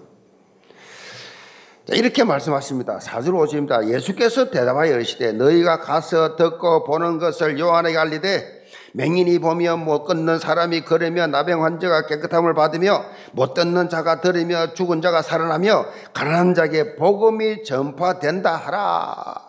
이렇게 1.89 2.23
말씀하십니다. 2.25 2.99
사절 2.99 3.35
오십니다. 3.35 3.87
예수께서 3.87 4.49
대답하여 4.51 4.95
이르시되 4.95 5.31
너희가 5.33 5.79
가서 5.79 6.35
듣고 6.35 6.83
보는 6.83 7.17
것을 7.17 7.57
요한에게 7.59 7.97
알리되 7.97 8.57
맹인이 8.93 9.39
보며 9.39 9.77
못 9.77 10.03
걷는 10.03 10.39
사람이 10.39 10.81
걸으며 10.81 11.27
나병 11.27 11.63
환자가 11.63 12.07
깨끗함을 12.07 12.53
받으며 12.55 13.05
못 13.31 13.53
듣는 13.53 13.89
자가 13.89 14.19
들으며 14.19 14.73
죽은 14.73 15.01
자가 15.01 15.21
살아나며 15.21 15.85
가난한 16.13 16.55
자에게 16.55 16.95
복음이 16.95 17.63
전파된다 17.63 18.55
하라. 18.55 19.47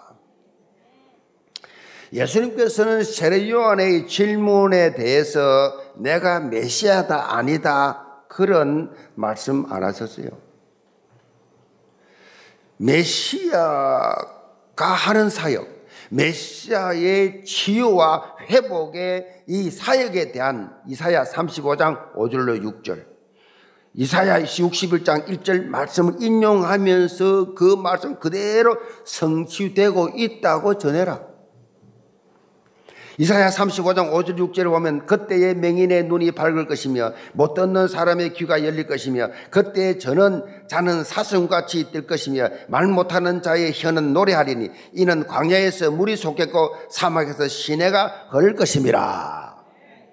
예수님께서는 2.13 3.03
세례 3.03 3.51
요한의 3.51 4.07
질문에 4.07 4.95
대해서 4.95 5.41
내가 5.97 6.41
메시아다 6.41 7.37
아니다 7.37 8.23
그런 8.29 8.93
말씀 9.15 9.71
안 9.73 9.83
하셨어요. 9.83 10.48
메시아가 12.79 14.27
하는 14.77 15.29
사역, 15.31 15.69
메시아의 16.11 17.45
치유와 17.45 18.37
회복의 18.49 19.45
이 19.47 19.71
사역에 19.71 20.33
대한 20.33 20.75
이사야 20.87 21.25
35장 21.25 22.15
5절로 22.15 22.83
6절, 22.83 23.05
이사야 23.95 24.43
61장 24.43 25.27
1절 25.27 25.67
말씀을 25.67 26.15
인용하면서 26.21 27.55
그 27.55 27.75
말씀 27.75 28.19
그대로 28.19 28.77
성취되고 29.05 30.11
있다고 30.17 30.79
전해라. 30.79 31.28
이사야 33.21 33.51
35장 33.51 34.13
5절 34.13 34.39
6절을 34.39 34.71
보면 34.71 35.07
그때의 35.07 35.57
맹인의 35.57 36.05
눈이 36.05 36.31
밝을 36.33 36.67
것이며 36.69 37.13
못 37.33 37.53
듣는 37.55 37.89
사람의 37.89 38.33
귀가 38.35 38.65
열릴 38.65 38.87
것이며 38.87 39.31
그때에 39.51 39.99
저는 39.99 40.45
자는 40.69 41.03
사슴같이 41.03 41.91
뜰 41.91 42.07
것이며 42.07 42.49
말 42.69 42.87
못하는 42.87 43.43
자의 43.43 43.73
혀는 43.75 44.13
노래하리니 44.13 44.71
이는 44.93 45.27
광야에서 45.27 45.91
물이 45.91 46.17
솟겠고 46.17 46.77
사막에서 46.91 47.49
시내가 47.49 48.29
걸을 48.31 48.55
것임이라. 48.55 49.57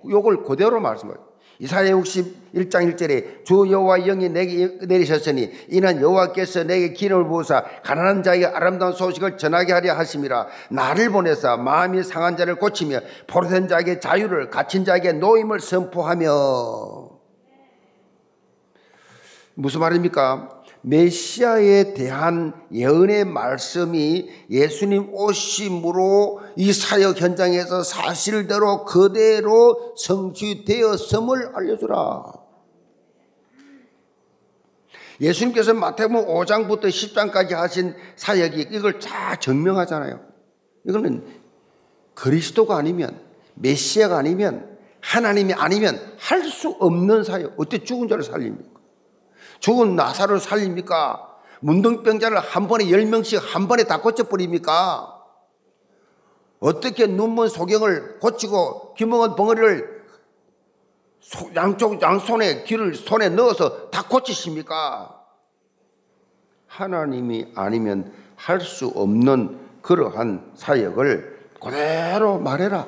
요걸 0.09 0.43
그대로 0.43 0.79
말씀해요. 0.79 1.35
이사야 1.59 1.91
61장 1.91 2.95
1절에 2.95 3.45
주 3.45 3.65
여호와 3.69 3.99
영이 3.99 4.29
내게 4.29 4.77
내리셨으니 4.81 5.51
이는 5.69 6.01
여호와께서 6.01 6.63
내게 6.63 6.93
기름을 6.93 7.27
부으사 7.27 7.63
가난한 7.83 8.23
자에게 8.23 8.45
아름다운 8.45 8.93
소식을 8.93 9.37
전하게 9.37 9.73
하려 9.73 9.93
하심이라 9.93 10.47
나를 10.69 11.09
보내사 11.11 11.57
마음이 11.57 12.03
상한 12.03 12.35
자를 12.35 12.55
고치며 12.55 12.99
포로된 13.27 13.67
자에게 13.67 13.99
자유를 13.99 14.49
갇힌 14.49 14.83
자에게 14.83 15.13
노임을 15.13 15.59
선포하며 15.59 17.09
무슨 19.55 19.79
말입니까? 19.79 20.54
메시아에 20.88 21.95
대한 21.95 22.54
예언의 22.71 23.26
말씀이 23.26 24.30
예수님 24.52 25.13
오심으로 25.13 26.41
이 26.58 26.71
사역 26.71 27.19
현장에서 27.19 27.82
사실대로 27.82 28.86
그대로 28.86 29.95
성취되었음을 29.98 31.56
알려주라. 31.56 32.24
예수님께서 35.21 35.74
마태복음 35.74 36.28
5장부터 36.28 36.84
10장까지 36.84 37.54
하신 37.54 37.95
사역이 38.15 38.67
이걸 38.71 39.00
다 39.00 39.36
증명하잖아요. 39.38 40.19
이거는 40.88 41.26
그리스도가 42.13 42.78
아니면 42.78 43.19
메시아가 43.56 44.17
아니면 44.17 44.78
하나님이 45.02 45.54
아니면 45.54 46.00
할 46.19 46.43
수 46.43 46.69
없는 46.80 47.24
사역. 47.24 47.54
어떻게 47.58 47.84
죽은 47.84 48.08
자를 48.08 48.24
살립니까? 48.24 48.74
죽은 49.59 49.95
나사를 49.95 50.39
살립니까? 50.39 51.35
문둥병자를 51.61 52.39
한 52.39 52.67
번에 52.67 52.89
열 52.91 53.05
명씩 53.05 53.39
한 53.55 53.67
번에 53.67 53.83
다 53.85 54.01
고쳐버립니까? 54.01 55.11
어떻게 56.59 57.07
눈먼 57.07 57.49
소경을 57.49 58.19
고치고 58.19 58.93
귀멍은 58.95 59.35
벙어리를 59.35 59.95
양쪽 61.55 62.01
양손에 62.01 62.63
귀를 62.63 62.93
손에 62.95 63.29
넣어서 63.29 63.89
다 63.89 64.03
고치십니까? 64.03 65.21
하나님이 66.67 67.53
아니면 67.55 68.13
할 68.35 68.59
수 68.59 68.87
없는 68.87 69.59
그러한 69.81 70.51
사역을 70.55 71.49
그대로 71.63 72.37
말해라. 72.39 72.87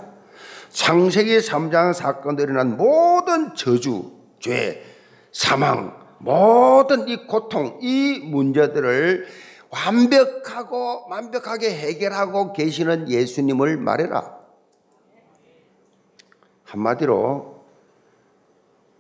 창세기 0.70 1.38
3장 1.40 1.94
사건으로 1.94 2.44
일어난 2.44 2.78
모든 2.78 3.56
저주, 3.56 4.12
죄, 4.40 4.84
사망, 5.32 5.96
모든 6.20 7.08
이 7.08 7.28
고통, 7.28 7.80
이 7.82 8.20
문제들을 8.20 9.28
완벽하고 9.70 11.08
완벽하게 11.10 11.70
해결하고 11.70 12.54
계시는 12.54 13.10
예수님을 13.10 13.78
말해라. 13.78 14.38
한마디로 16.64 17.58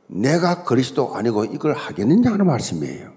내가 0.07 0.63
그리스도 0.63 1.15
아니고 1.15 1.45
이걸 1.45 1.73
하겠느냐 1.73 2.31
하는 2.31 2.45
말씀이에요. 2.45 3.13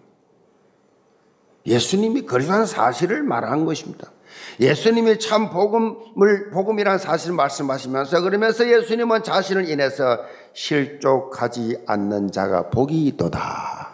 예수님이 1.66 2.22
그리스도라는 2.22 2.66
사실을 2.66 3.22
말한 3.22 3.64
것입니다. 3.64 4.10
예수님이 4.58 5.18
참 5.18 5.50
복음을 5.50 6.50
복음이라는 6.52 6.98
사실을 6.98 7.34
말씀하시면서 7.36 8.22
그러면서 8.22 8.68
예수님은 8.68 9.22
자신을 9.22 9.68
인해서 9.68 10.20
실족하지 10.52 11.84
않는 11.86 12.32
자가 12.32 12.70
복이 12.70 13.06
있도다. 13.06 13.89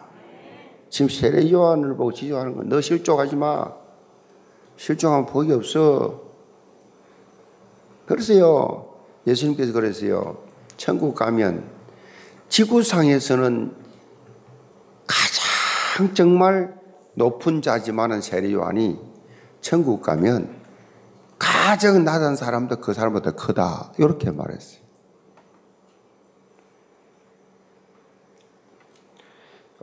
지금 0.88 1.08
세례 1.08 1.50
요한을 1.50 1.96
보고 1.96 2.12
지적하는 2.12 2.54
건 2.56 2.68
너 2.68 2.80
실족하지 2.80 3.36
마. 3.36 3.72
실족하면 4.76 5.26
복이 5.26 5.52
없어. 5.52 6.22
그러세요. 8.06 8.94
예수님께서 9.26 9.72
그러세요. 9.72 10.38
천국 10.76 11.14
가면 11.14 11.68
지구상에서는 12.48 13.74
가장 15.06 16.14
정말 16.14 16.78
높은 17.14 17.62
자지만은 17.62 18.20
세례 18.20 18.52
요한이 18.52 19.00
천국 19.60 20.02
가면 20.02 20.54
가장 21.38 22.04
낮은 22.04 22.36
사람도 22.36 22.76
그 22.80 22.92
사람보다 22.92 23.32
크다. 23.32 23.92
이렇게 23.98 24.30
말했어요. 24.30 24.86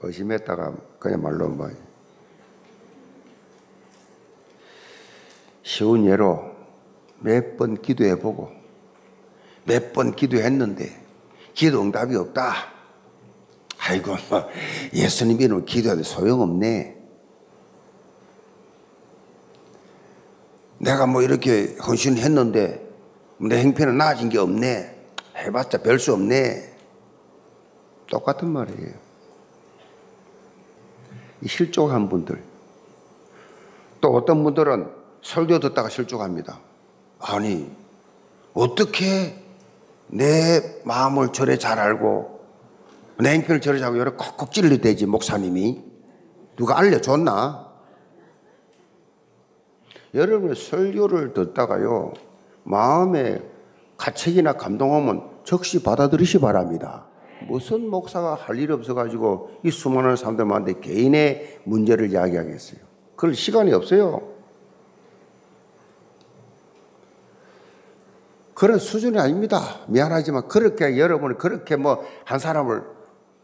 의심했다가 0.04 0.74
그야말로 1.04 1.50
뭐 1.50 1.70
쉬운 5.63 6.06
예로 6.06 6.52
몇 7.20 7.58
번 7.58 7.82
기도해 7.82 8.20
보고 8.20 8.50
몇 9.66 9.92
번 9.94 10.16
기도했는데 10.16 11.04
기도 11.54 11.82
응답이 11.82 12.16
없다. 12.16 12.54
아이고 13.80 14.16
뭐 14.30 14.48
예수님이 14.94 15.66
기도해도 15.66 16.04
소용없네. 16.04 16.98
내가 20.80 21.06
뭐 21.06 21.22
이렇게 21.22 21.76
헌신했는데 21.86 22.82
내 23.50 23.58
행편은 23.60 23.98
나아진 23.98 24.30
게 24.30 24.38
없네. 24.38 25.08
해봤자 25.36 25.82
별 25.82 26.00
수 26.00 26.13
없네. 26.13 26.74
똑같은 28.08 28.50
말이에요. 28.50 29.03
실족한 31.47 32.10
분들. 32.10 32.41
또 34.01 34.10
어떤 34.13 34.43
분들은 34.43 34.89
설교 35.21 35.60
듣다가 35.60 35.89
실족합니다. 35.89 36.60
아니, 37.19 37.71
어떻게 38.53 39.41
내 40.08 40.82
마음을 40.84 41.32
저래 41.32 41.58
잘 41.58 41.79
알고 41.79 42.41
내 43.19 43.32
행편을 43.32 43.62
저래 43.62 43.79
잘 43.79 43.88
알고 43.88 43.99
여러 43.99 44.15
콕콕 44.15 44.51
찔러 44.51 44.77
대지 44.77 45.06
목사님이 45.06 45.82
누가 46.56 46.77
알려줬나? 46.77 47.71
여러분의 50.13 50.56
설교를 50.56 51.34
듣다가요 51.34 52.13
마음에 52.63 53.41
가책이나 53.97 54.53
감동하면 54.53 55.29
적시 55.43 55.82
받아들이시 55.82 56.39
바랍니다. 56.39 57.06
무슨 57.47 57.89
목사가 57.89 58.36
할일 58.36 58.71
없어가지고 58.71 59.51
이 59.63 59.71
수많은 59.71 60.15
사람들한테 60.15 60.79
개인의 60.79 61.62
문제를 61.63 62.12
이야기하겠어요. 62.12 62.79
그럴 63.15 63.36
시간이 63.36 63.73
없어요. 63.73 64.34
그런 68.53 68.77
수준이 68.77 69.19
아닙니다. 69.19 69.79
미안하지만 69.88 70.47
그렇게 70.47 70.97
여러분이 70.97 71.38
그렇게 71.38 71.75
뭐 71.75 72.03
한 72.25 72.39
사람을 72.39 72.84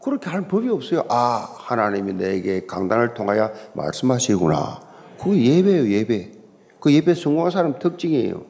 그렇게 0.02 0.30
할 0.30 0.48
법이 0.48 0.68
없어요. 0.68 1.04
아, 1.10 1.46
하나님이 1.58 2.14
내게 2.14 2.66
강단을 2.66 3.14
통하여 3.14 3.52
말씀하시구나. 3.74 4.80
그 5.22 5.38
예배예요, 5.38 5.88
예배. 5.90 6.32
그 6.80 6.92
예배 6.92 7.14
성공한 7.14 7.50
사람 7.50 7.78
특징이에요. 7.78 8.42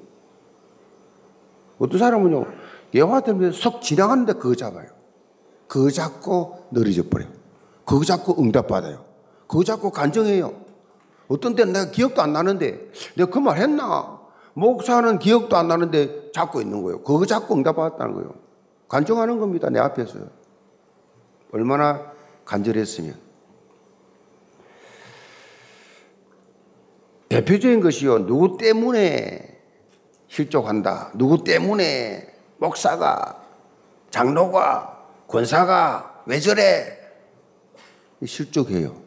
어떤 1.79 1.99
사람은요, 1.99 2.47
예화 2.95 3.21
때문에 3.21 3.51
석 3.53 3.83
지나가는데 3.83 4.35
그거 4.35 4.55
잡아요. 4.55 5.00
그거 5.71 5.89
잡고 5.89 6.67
느려져 6.73 7.05
버려요. 7.09 7.29
그거 7.85 8.05
잡고 8.05 8.43
응답받아요. 8.43 9.05
그거 9.47 9.63
잡고 9.63 9.91
간정해요. 9.93 10.53
어떤 11.29 11.55
때는 11.55 11.73
내가 11.73 11.91
기억도 11.93 12.21
안 12.23 12.33
나는데 12.33 12.91
내가 13.15 13.31
그 13.31 13.39
말 13.39 13.59
했나? 13.59 14.19
목사는 14.55 15.21
기억도 15.21 15.57
안 15.57 15.69
나는데 15.69 16.33
잡고 16.33 16.61
있는 16.61 16.83
거예요. 16.83 17.03
그거 17.03 17.25
잡고 17.25 17.55
응답받았다는 17.55 18.15
거예요. 18.15 18.35
간정하는 18.89 19.39
겁니다. 19.39 19.71
내 19.71 19.79
앞에서. 19.79 20.19
얼마나 21.53 22.03
간절했으면. 22.45 23.15
대표적인 27.29 27.81
것이요. 27.81 28.27
누구 28.27 28.57
때문에 28.57 29.61
실족한다. 30.27 31.13
누구 31.15 31.45
때문에 31.45 32.27
목사가, 32.59 33.41
장로가, 34.11 35.00
권사가 35.31 36.25
왜 36.27 36.41
저래? 36.41 36.99
실족해요. 38.25 39.01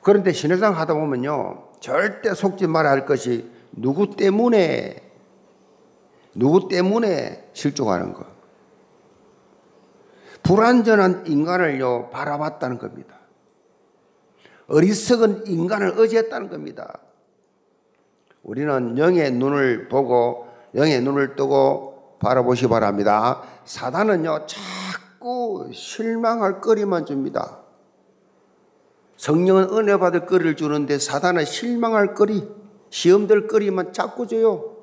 그런데 0.00 0.32
신회상 0.32 0.78
하다 0.78 0.94
보면요. 0.94 1.72
절대 1.80 2.32
속지 2.34 2.66
말아야 2.68 2.92
할 2.92 3.04
것이 3.04 3.50
누구 3.72 4.14
때문에, 4.14 5.02
누구 6.34 6.68
때문에 6.68 7.50
실족하는 7.52 8.12
것. 8.12 8.26
불완전한 10.42 11.26
인간을요, 11.26 12.10
바라봤다는 12.10 12.78
겁니다. 12.78 13.18
어리석은 14.68 15.46
인간을 15.46 15.94
의지했다는 15.96 16.48
겁니다. 16.48 17.00
우리는 18.42 18.98
영의 18.98 19.32
눈을 19.32 19.88
보고 19.88 20.48
영의 20.74 21.00
눈을 21.00 21.34
뜨고 21.34 21.93
바라보시 22.24 22.66
바랍니다. 22.68 23.42
사단은요, 23.64 24.46
자꾸 24.46 25.70
실망할 25.72 26.60
거리만 26.60 27.04
줍니다. 27.04 27.58
성령은 29.16 29.68
은혜 29.72 29.96
받을 29.98 30.26
거리를 30.26 30.56
주는데 30.56 30.98
사단은 30.98 31.44
실망할 31.44 32.14
거리, 32.14 32.48
시험될 32.90 33.46
거리만 33.46 33.92
자꾸 33.92 34.26
줘요. 34.26 34.74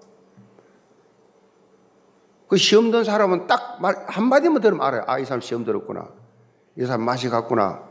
그 2.47 2.57
시험 2.57 2.91
든 2.91 3.03
사람은 3.03 3.47
딱 3.47 3.81
말, 3.81 3.95
한마디만 4.07 4.61
들으면 4.61 4.85
알아요. 4.85 5.03
아, 5.07 5.19
이 5.19 5.25
사람 5.25 5.41
시험 5.41 5.65
들었구나. 5.65 6.09
이 6.77 6.85
사람 6.85 7.01
맛이 7.01 7.29
갔구나. 7.29 7.83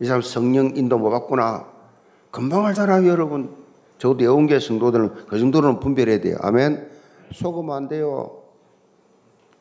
이 0.00 0.04
사람 0.04 0.20
성령 0.20 0.76
인도 0.76 0.98
못 0.98 1.10
받구나. 1.10 1.68
금방 2.30 2.66
알잖아요, 2.66 3.08
여러분. 3.08 3.56
저도 3.98 4.24
영계 4.24 4.58
성도들은 4.58 5.26
그 5.26 5.38
정도는 5.38 5.78
분별해야 5.78 6.20
돼요. 6.20 6.36
아멘. 6.40 6.90
속으면 7.32 7.76
안 7.76 7.88
돼요. 7.88 8.41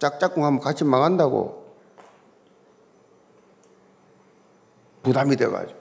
짝짝꿍 0.02 0.44
하면 0.44 0.60
같이 0.60 0.84
망한다고. 0.84 1.64
부담이 5.04 5.36
돼가지고. 5.36 5.80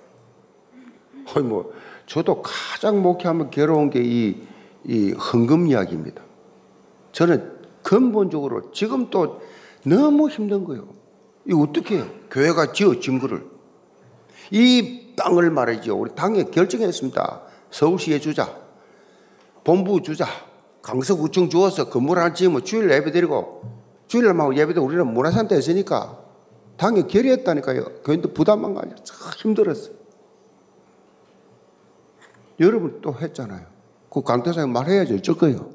아니, 1.35 1.47
뭐, 1.47 1.73
저도 2.05 2.43
가장 2.43 3.01
목회하면 3.01 3.51
괴로운 3.51 3.89
게 3.89 4.03
이, 4.03 4.47
이 4.85 5.13
헌금 5.13 5.69
이야기입니다. 5.69 6.23
저는 7.13 7.61
근본적으로 7.83 8.71
지금 8.73 9.09
또 9.09 9.41
너무 9.87 10.29
힘든 10.29 10.65
거예요. 10.65 10.87
이거 11.47 11.63
어떻게 11.63 11.97
해요? 11.97 12.07
교회가 12.31 12.73
지어 12.73 13.01
증거를. 13.01 13.49
이 14.51 15.15
땅을 15.17 15.51
말이죠. 15.51 15.99
우리 15.99 16.15
당에 16.15 16.45
결정했습니다. 16.45 17.43
서울시에 17.71 18.19
주자. 18.19 18.55
본부 19.65 20.03
주자. 20.03 20.27
강서구청 20.83 21.49
주어서 21.49 21.89
건물 21.89 22.19
하나 22.19 22.35
지으면 22.35 22.65
주일 22.65 22.91
예배 22.91 23.13
드리고 23.13 23.80
주일날만 24.11 24.57
예배 24.57 24.75
드리고 24.75 24.87
우리는 24.87 25.07
문화산태 25.07 25.55
했으니까 25.55 26.19
당에 26.77 27.03
결의했다니까요. 27.03 28.03
교인들 28.03 28.33
부담만 28.35 28.75
가지고 28.75 29.05
참 29.05 29.17
힘들었어요. 29.39 29.95
여러분 32.59 33.01
또 33.03 33.15
했잖아요. 33.15 33.67
그 34.11 34.23
강태사님 34.23 34.73
말해야죠. 34.73 35.15
어쩔 35.15 35.37
거예요. 35.37 35.71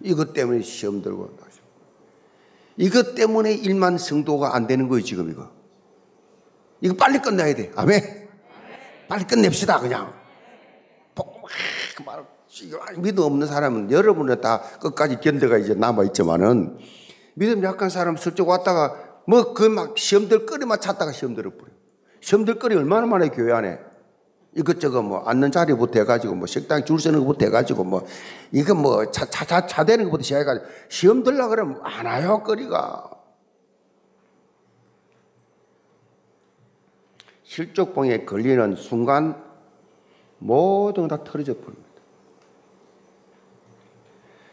이것 0.00 0.32
때문에 0.32 0.62
시험 0.62 1.02
들고 1.02 1.36
이것 2.76 3.16
때문에 3.16 3.52
일만 3.52 3.98
성도가 3.98 4.54
안 4.54 4.68
되는 4.68 4.86
거예요, 4.86 5.02
지금 5.02 5.28
이거. 5.28 5.50
이거 6.80 6.94
빨리 6.94 7.18
끝나야 7.18 7.52
돼. 7.54 7.72
아멘. 7.74 8.28
빨리 9.08 9.24
끝냅시다, 9.24 9.80
그냥. 9.80 10.14
믿음 12.98 13.24
없는 13.24 13.48
사람은 13.48 13.90
여러분은 13.90 14.40
다 14.40 14.62
끝까지 14.80 15.18
견뎌가 15.20 15.58
이제 15.58 15.74
남아있지만은 15.74 16.78
믿음 17.34 17.62
약한 17.62 17.88
사람 17.90 18.16
슬쩍 18.16 18.48
왔다가 18.48 19.22
뭐 19.26 19.54
그 19.54 19.68
막 19.68 19.96
시험들 19.96 20.46
거리만 20.46 20.80
찾다가 20.80 21.12
시험 21.12 21.34
들어버려. 21.34 21.70
시험들 22.20 22.58
거리 22.58 22.74
얼마나 22.74 23.06
많아 23.06 23.28
교회 23.28 23.52
안에. 23.52 23.78
이것저것 24.56 25.02
뭐 25.02 25.20
앉는 25.20 25.52
자리부터 25.52 26.00
해가지고 26.00 26.34
뭐 26.34 26.46
식당 26.46 26.84
줄 26.84 26.98
서는 26.98 27.20
것부터 27.20 27.46
해가지고 27.46 27.84
뭐 27.84 28.04
이거 28.50 28.74
뭐 28.74 29.08
차, 29.12 29.24
차, 29.26 29.44
차, 29.44 29.66
차 29.66 29.84
되는 29.84 30.06
것부터 30.06 30.24
시작해가지고 30.24 30.66
시험 30.88 31.22
들라 31.22 31.46
그러면 31.48 31.80
안 31.84 32.06
와요, 32.06 32.42
거리가. 32.42 33.10
실족봉에 37.44 38.24
걸리는 38.24 38.74
순간 38.76 39.40
모든 40.38 41.06
다 41.08 41.22
털어져 41.22 41.54
버립니다. 41.54 41.90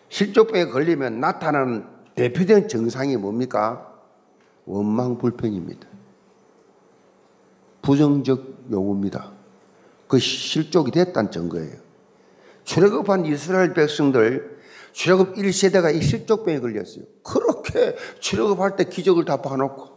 실족병에 0.09 0.65
걸리면 0.65 1.19
나타나는 1.19 1.96
대표적인 2.18 2.68
증상이 2.68 3.15
뭡니까? 3.15 3.93
원망 4.65 5.20
불평입니다. 5.20 5.88
부정적 7.84 8.65
용어입니다. 8.72 9.32
그 10.07 10.18
실족이 10.18 10.91
됐다는 10.91 11.32
증거예요. 11.32 11.76
출애굽한 12.63 13.28
이스라엘 13.28 13.74
백성들 13.74 14.57
출애굽 14.93 15.36
1세대가 15.36 15.95
이 15.95 16.01
실족병에 16.01 16.59
걸렸어요. 16.59 17.05
그렇게 17.24 17.95
출애굽할 18.20 18.76
때 18.76 18.86
기적을 18.86 19.24
다 19.24 19.38
봐놓고 19.38 19.95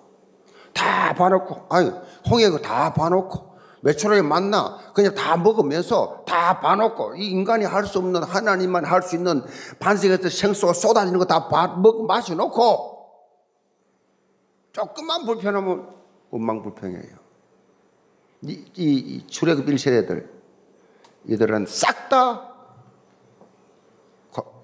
다 0.74 1.14
봐놓고 1.14 1.66
아유 1.70 1.90
홍해가 2.30 2.60
다 2.60 2.92
봐놓고 2.92 3.49
메추라기 3.82 4.22
만나 4.22 4.78
그냥 4.94 5.14
다 5.14 5.36
먹으면서 5.36 6.24
다 6.26 6.60
봐놓고 6.60 7.16
이 7.16 7.28
인간이 7.30 7.64
할 7.64 7.84
수 7.86 7.98
없는 7.98 8.22
하나님만 8.22 8.84
할 8.84 9.02
수 9.02 9.16
있는 9.16 9.42
반석에서 9.78 10.28
생수가 10.28 10.72
쏟아지는 10.74 11.18
거 11.18 11.24
다 11.24 11.48
먹고 11.78 12.04
마셔놓고 12.06 12.98
조금만 14.72 15.24
불편하면 15.24 15.88
원망불평해요. 16.30 17.16
이, 18.42 18.52
이, 18.76 18.94
이 18.94 19.26
출애굽 19.26 19.66
1세대들 19.66 20.28
이들은 21.26 21.66
싹 21.66 22.08
다 22.08 22.46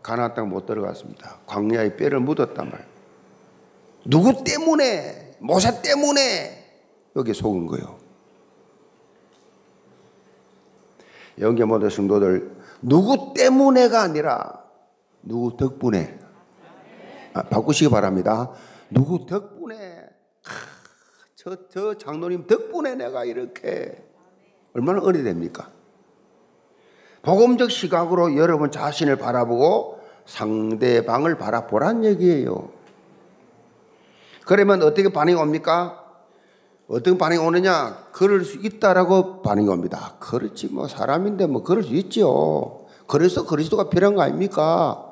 가나안 0.02 0.34
땅 0.34 0.48
못 0.48 0.66
들어갔습니다. 0.66 1.40
광야에 1.46 1.96
뼈를 1.96 2.20
묻었단 2.20 2.70
말. 2.70 2.86
누구 4.04 4.44
때문에 4.44 5.36
모세 5.40 5.82
때문에 5.82 6.64
여기 7.16 7.34
속은 7.34 7.66
거예요. 7.66 7.98
영계 11.38 11.64
모든 11.64 11.90
성도들 11.90 12.56
누구 12.82 13.34
때문에가 13.34 14.02
아니라 14.02 14.64
누구 15.22 15.56
덕분에 15.56 16.18
아, 17.34 17.42
바꾸시기 17.42 17.90
바랍니다. 17.90 18.50
누구 18.90 19.26
덕분에 19.26 20.08
저, 21.34 21.68
저 21.68 21.98
장로님 21.98 22.46
덕분에 22.46 22.94
내가 22.94 23.24
이렇게 23.24 24.04
얼마나 24.72 25.00
은혜 25.06 25.22
됩니까? 25.22 25.70
복음적 27.22 27.70
시각으로 27.70 28.36
여러분 28.36 28.70
자신을 28.70 29.16
바라보고 29.16 30.00
상대방을 30.26 31.36
바라보란 31.38 32.04
얘기예요. 32.04 32.70
그러면 34.44 34.82
어떻게 34.82 35.08
반응이 35.08 35.36
옵니까? 35.36 36.05
어떤 36.88 37.18
반응이 37.18 37.44
오느냐? 37.44 38.08
그럴 38.12 38.44
수 38.44 38.58
있다라고 38.58 39.42
반응이 39.42 39.68
옵니다. 39.68 40.14
그렇지, 40.20 40.68
뭐, 40.68 40.86
사람인데 40.86 41.46
뭐, 41.46 41.62
그럴 41.62 41.82
수 41.82 41.94
있죠. 41.94 42.86
그래서 43.08 43.44
그리스도가 43.44 43.88
필요한 43.88 44.14
거 44.14 44.22
아닙니까? 44.22 45.02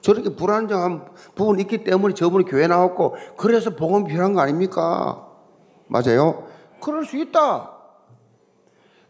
저렇게 0.00 0.34
불안정한 0.34 1.06
부분이 1.34 1.62
있기 1.62 1.84
때문에 1.84 2.14
저분이 2.14 2.44
교회 2.44 2.66
나왔고, 2.66 3.16
그래서 3.36 3.70
복음 3.70 4.04
필요한 4.04 4.34
거 4.34 4.40
아닙니까? 4.40 5.28
맞아요? 5.86 6.48
그럴 6.80 7.06
수 7.06 7.16
있다. 7.16 7.70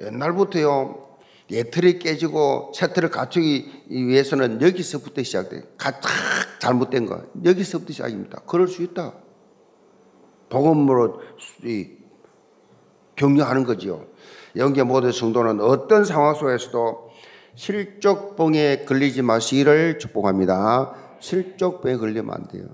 옛날부터요, 0.00 1.16
예틀이 1.50 1.98
깨지고 1.98 2.72
새틀을 2.74 3.10
갖추기 3.10 3.86
위해서는 3.88 4.60
여기서부터 4.60 5.22
시작돼. 5.22 5.62
가장 5.78 6.00
잘못된 6.60 7.06
거. 7.06 7.22
여기서부터 7.44 7.92
시작입니다. 7.92 8.42
그럴 8.46 8.68
수 8.68 8.82
있다. 8.82 9.12
복음으로 10.48 11.20
격려하는 13.16 13.64
거지요. 13.64 14.04
영계 14.56 14.82
모든 14.82 15.12
성도는 15.12 15.60
어떤 15.60 16.04
상황 16.04 16.34
속에서도 16.34 17.10
실족병에 17.54 18.84
걸리지 18.84 19.22
마시기를 19.22 19.98
축복합니다. 19.98 20.94
실족병에 21.20 21.96
걸리면 21.96 22.34
안 22.34 22.48
돼요. 22.48 22.64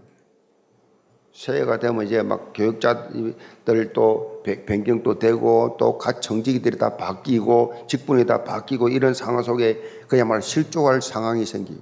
새해가 1.32 1.78
되면 1.78 2.04
이제 2.04 2.22
막 2.22 2.52
교육자들 2.54 3.92
또 3.94 4.42
변경도 4.66 5.18
되고 5.18 5.76
또 5.78 5.96
각 5.96 6.20
정직이들이 6.20 6.76
다 6.76 6.96
바뀌고 6.96 7.86
직분이 7.86 8.26
다 8.26 8.42
바뀌고 8.44 8.88
이런 8.88 9.14
상황 9.14 9.42
속에 9.42 9.80
그야말로 10.08 10.40
실족할 10.40 11.00
상황이 11.00 11.46
생기. 11.46 11.80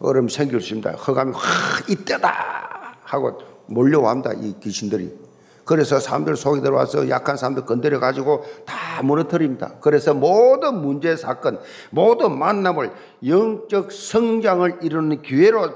얼음 0.00 0.28
생길 0.28 0.60
수 0.60 0.74
있습니다. 0.74 0.92
허감이 0.92 1.32
확 1.34 1.90
이때다 1.90 2.96
하고 3.02 3.38
몰려옵니다. 3.66 4.32
이 4.34 4.54
귀신들이. 4.60 5.24
그래서 5.64 5.98
사람들 5.98 6.36
속에 6.36 6.60
들어와서 6.60 7.08
약한 7.08 7.36
사람들 7.36 7.64
건드려 7.64 7.98
가지고 7.98 8.44
다 8.66 9.02
무너뜨립니다. 9.02 9.76
그래서 9.80 10.12
모든 10.12 10.80
문제 10.80 11.16
사건, 11.16 11.58
모든 11.90 12.38
만남을 12.38 12.92
영적 13.26 13.90
성장을 13.90 14.78
이루는 14.82 15.22
기회로 15.22 15.70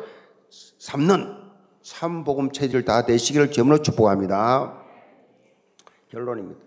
삼는 0.79 1.37
삼복음 1.83 2.53
체질 2.53 2.85
다 2.85 3.07
되시기를 3.07 3.51
주으로 3.51 3.81
축복합니다. 3.81 4.75
결론입니다. 6.11 6.61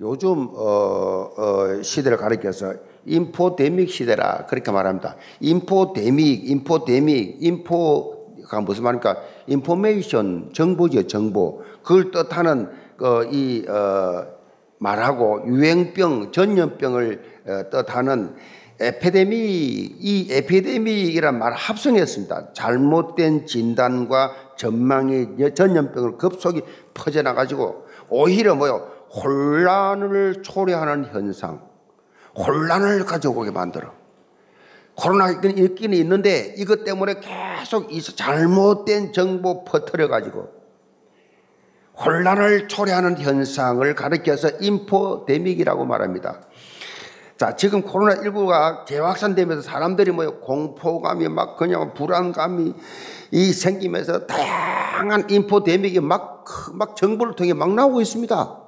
요즘 0.00 0.48
어, 0.54 1.30
어, 1.36 1.82
시대를 1.82 2.16
가리켜서 2.16 2.74
인포데믹 3.06 3.90
시대라 3.90 4.46
그렇게 4.46 4.70
말합니다. 4.72 5.16
인포데믹, 5.40 6.48
인포데믹, 6.50 7.36
인포 7.40 8.13
가 8.48 8.60
무슨 8.60 8.84
말입니까? 8.84 9.16
인포메이션 9.46 10.50
정보죠, 10.52 11.06
정보. 11.06 11.62
그걸 11.82 12.10
뜻하는 12.10 12.70
어, 13.00 13.22
이 13.24 13.64
어, 13.68 14.26
말하고 14.78 15.44
유행병, 15.46 16.32
전염병을 16.32 17.22
어, 17.46 17.70
뜻하는 17.70 18.34
에피데미 18.80 19.36
이 19.36 20.28
에피데믹이란 20.32 21.38
말 21.38 21.52
합성했습니다. 21.52 22.52
잘못된 22.54 23.46
진단과 23.46 24.32
전망이 24.56 25.28
전염병을 25.54 26.18
급속히 26.18 26.62
퍼져나 26.92 27.34
가지고 27.34 27.86
오히려 28.08 28.54
뭐요 28.54 28.88
혼란을 29.14 30.42
초래하는 30.42 31.06
현상, 31.06 31.60
혼란을 32.36 33.04
가져오게 33.04 33.52
만들어. 33.52 33.92
코로나 34.96 35.30
있기는 35.30 35.96
있는데 35.98 36.54
이것 36.56 36.84
때문에 36.84 37.14
계속 37.20 37.90
잘못된 38.16 39.12
정보 39.12 39.64
퍼뜨려 39.64 40.08
가지고 40.08 40.48
혼란을 41.96 42.68
초래하는 42.68 43.18
현상을 43.18 43.94
가리켜서 43.94 44.50
인포데믹이라고 44.60 45.84
말합니다. 45.84 46.40
자, 47.36 47.56
지금 47.56 47.82
코로나19가 47.82 48.86
재확산되면서 48.86 49.62
사람들이 49.62 50.12
뭐 50.12 50.40
공포감이 50.40 51.28
막 51.28 51.56
그냥 51.56 51.92
불안감이 51.94 52.74
이 53.32 53.52
생기면서 53.52 54.26
다양한 54.26 55.28
인포데믹이 55.30 56.00
막, 56.00 56.44
막 56.72 56.94
정보를 56.94 57.34
통해 57.34 57.52
막 57.52 57.74
나오고 57.74 58.00
있습니다. 58.00 58.63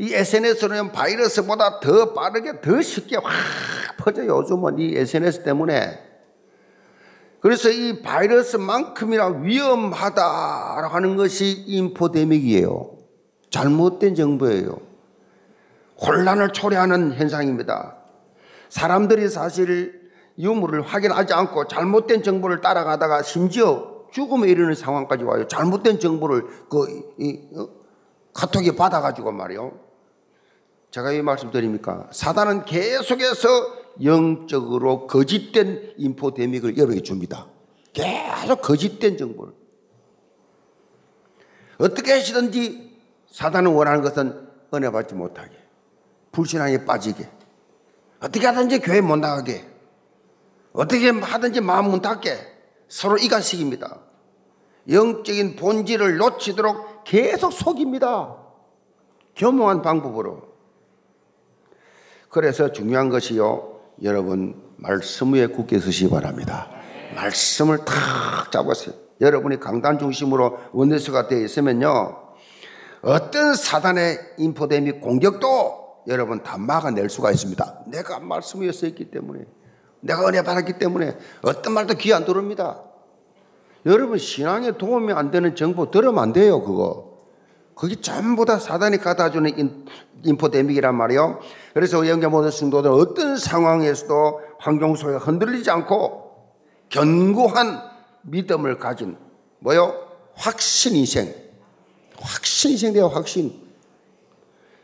이 0.00 0.14
SNS는 0.14 0.92
바이러스보다 0.92 1.78
더 1.80 2.14
빠르게 2.14 2.62
더 2.62 2.80
쉽게 2.80 3.16
확 3.16 3.30
퍼져요. 3.98 4.38
요즘은 4.38 4.78
이 4.78 4.96
SNS 4.96 5.42
때문에. 5.42 6.00
그래서 7.40 7.68
이 7.68 8.00
바이러스만큼이나 8.00 9.26
위험하다라고 9.26 10.94
하는 10.94 11.16
것이 11.16 11.50
인포데믹이에요. 11.66 12.96
잘못된 13.50 14.14
정보예요. 14.14 14.78
혼란을 16.00 16.54
초래하는 16.54 17.12
현상입니다. 17.12 17.98
사람들이 18.70 19.28
사실 19.28 20.00
유무를 20.38 20.80
확인하지 20.80 21.34
않고 21.34 21.68
잘못된 21.68 22.22
정보를 22.22 22.62
따라가다가 22.62 23.20
심지어 23.20 24.06
죽음에 24.12 24.48
이르는 24.48 24.74
상황까지 24.74 25.24
와요. 25.24 25.46
잘못된 25.46 26.00
정보를 26.00 26.46
그 26.70 27.12
이, 27.18 27.38
어, 27.54 27.68
카톡에 28.32 28.74
받아가지고 28.74 29.32
말이요. 29.32 29.89
제가 30.90 31.12
이 31.12 31.22
말씀 31.22 31.50
드립니까? 31.50 32.08
사단은 32.10 32.64
계속해서 32.64 33.48
영적으로 34.02 35.06
거짓된 35.06 35.94
인포데믹을 35.96 36.76
여러분에게 36.76 37.02
줍니다. 37.02 37.46
계속 37.92 38.60
거짓된 38.60 39.16
정보를. 39.16 39.52
어떻게 41.78 42.12
하시든지 42.12 42.98
사단은 43.30 43.72
원하는 43.72 44.02
것은 44.02 44.48
은혜 44.74 44.90
받지 44.90 45.14
못하게. 45.14 45.56
불신앙에 46.32 46.84
빠지게. 46.84 47.28
어떻게 48.20 48.46
하든지 48.46 48.80
교회 48.80 49.00
못 49.00 49.16
나가게. 49.16 49.64
어떻게 50.72 51.10
하든지 51.10 51.60
마음 51.60 51.90
문 51.90 52.00
닫게. 52.00 52.36
서로 52.88 53.16
이간식입니다. 53.16 54.00
영적인 54.88 55.56
본질을 55.56 56.16
놓치도록 56.16 57.04
계속 57.04 57.52
속입니다. 57.52 58.36
교묘한 59.36 59.82
방법으로. 59.82 60.49
그래서 62.30 62.72
중요한 62.72 63.08
것이요. 63.08 63.80
여러분, 64.02 64.54
말씀 64.76 65.34
위에 65.34 65.48
굳게 65.48 65.78
서시기 65.80 66.10
바랍니다. 66.10 66.70
말씀을 67.14 67.84
탁 67.84 68.50
잡았어요. 68.52 68.94
여러분이 69.20 69.60
강단 69.60 69.98
중심으로 69.98 70.58
원내수가 70.72 71.26
되어 71.26 71.40
있으면요. 71.40 72.16
어떤 73.02 73.54
사단의 73.54 74.18
인포데믹 74.38 75.00
공격도 75.00 76.04
여러분 76.06 76.42
다 76.42 76.56
막아낼 76.56 77.10
수가 77.10 77.30
있습니다. 77.32 77.80
내가 77.88 78.20
말씀 78.20 78.60
위에 78.60 78.72
서 78.72 78.86
있기 78.86 79.10
때문에, 79.10 79.44
내가 80.00 80.26
은혜 80.28 80.42
받았기 80.42 80.78
때문에 80.78 81.18
어떤 81.42 81.74
말도 81.74 81.94
귀 81.94 82.14
안 82.14 82.24
들어옵니다. 82.24 82.82
여러분 83.86 84.18
신앙에 84.18 84.72
도움이 84.72 85.12
안 85.12 85.30
되는 85.30 85.56
정보 85.56 85.90
들으면 85.90 86.18
안 86.22 86.32
돼요, 86.32 86.62
그거. 86.62 87.09
그게 87.80 87.98
전부 87.98 88.44
다 88.44 88.58
사단이 88.58 88.98
갖다 88.98 89.30
주는 89.30 89.50
infodemic이란 90.22 90.94
말이요. 90.94 91.40
그래서 91.72 92.06
영계 92.06 92.26
모든 92.26 92.50
성도들 92.50 92.90
어떤 92.90 93.38
상황에서도 93.38 94.40
환경 94.58 94.94
속에 94.94 95.16
흔들리지 95.16 95.70
않고 95.70 96.30
견고한 96.90 97.80
믿음을 98.20 98.78
가진 98.78 99.16
뭐요? 99.60 99.94
확신 100.34 100.94
인생. 100.94 101.34
확신 102.18 102.72
인생 102.72 102.92
돼요, 102.92 103.06
확신. 103.06 103.58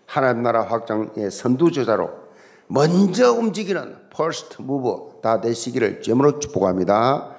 하나님 0.07 0.42
나라 0.42 0.62
확장의 0.62 1.30
선두주자로 1.30 2.09
먼저 2.66 3.30
움직이는 3.30 4.09
first 4.09 4.62
mover 4.62 5.20
다 5.22 5.42
되시기를 5.42 6.01
제물로 6.01 6.38
축복합니다. 6.38 7.36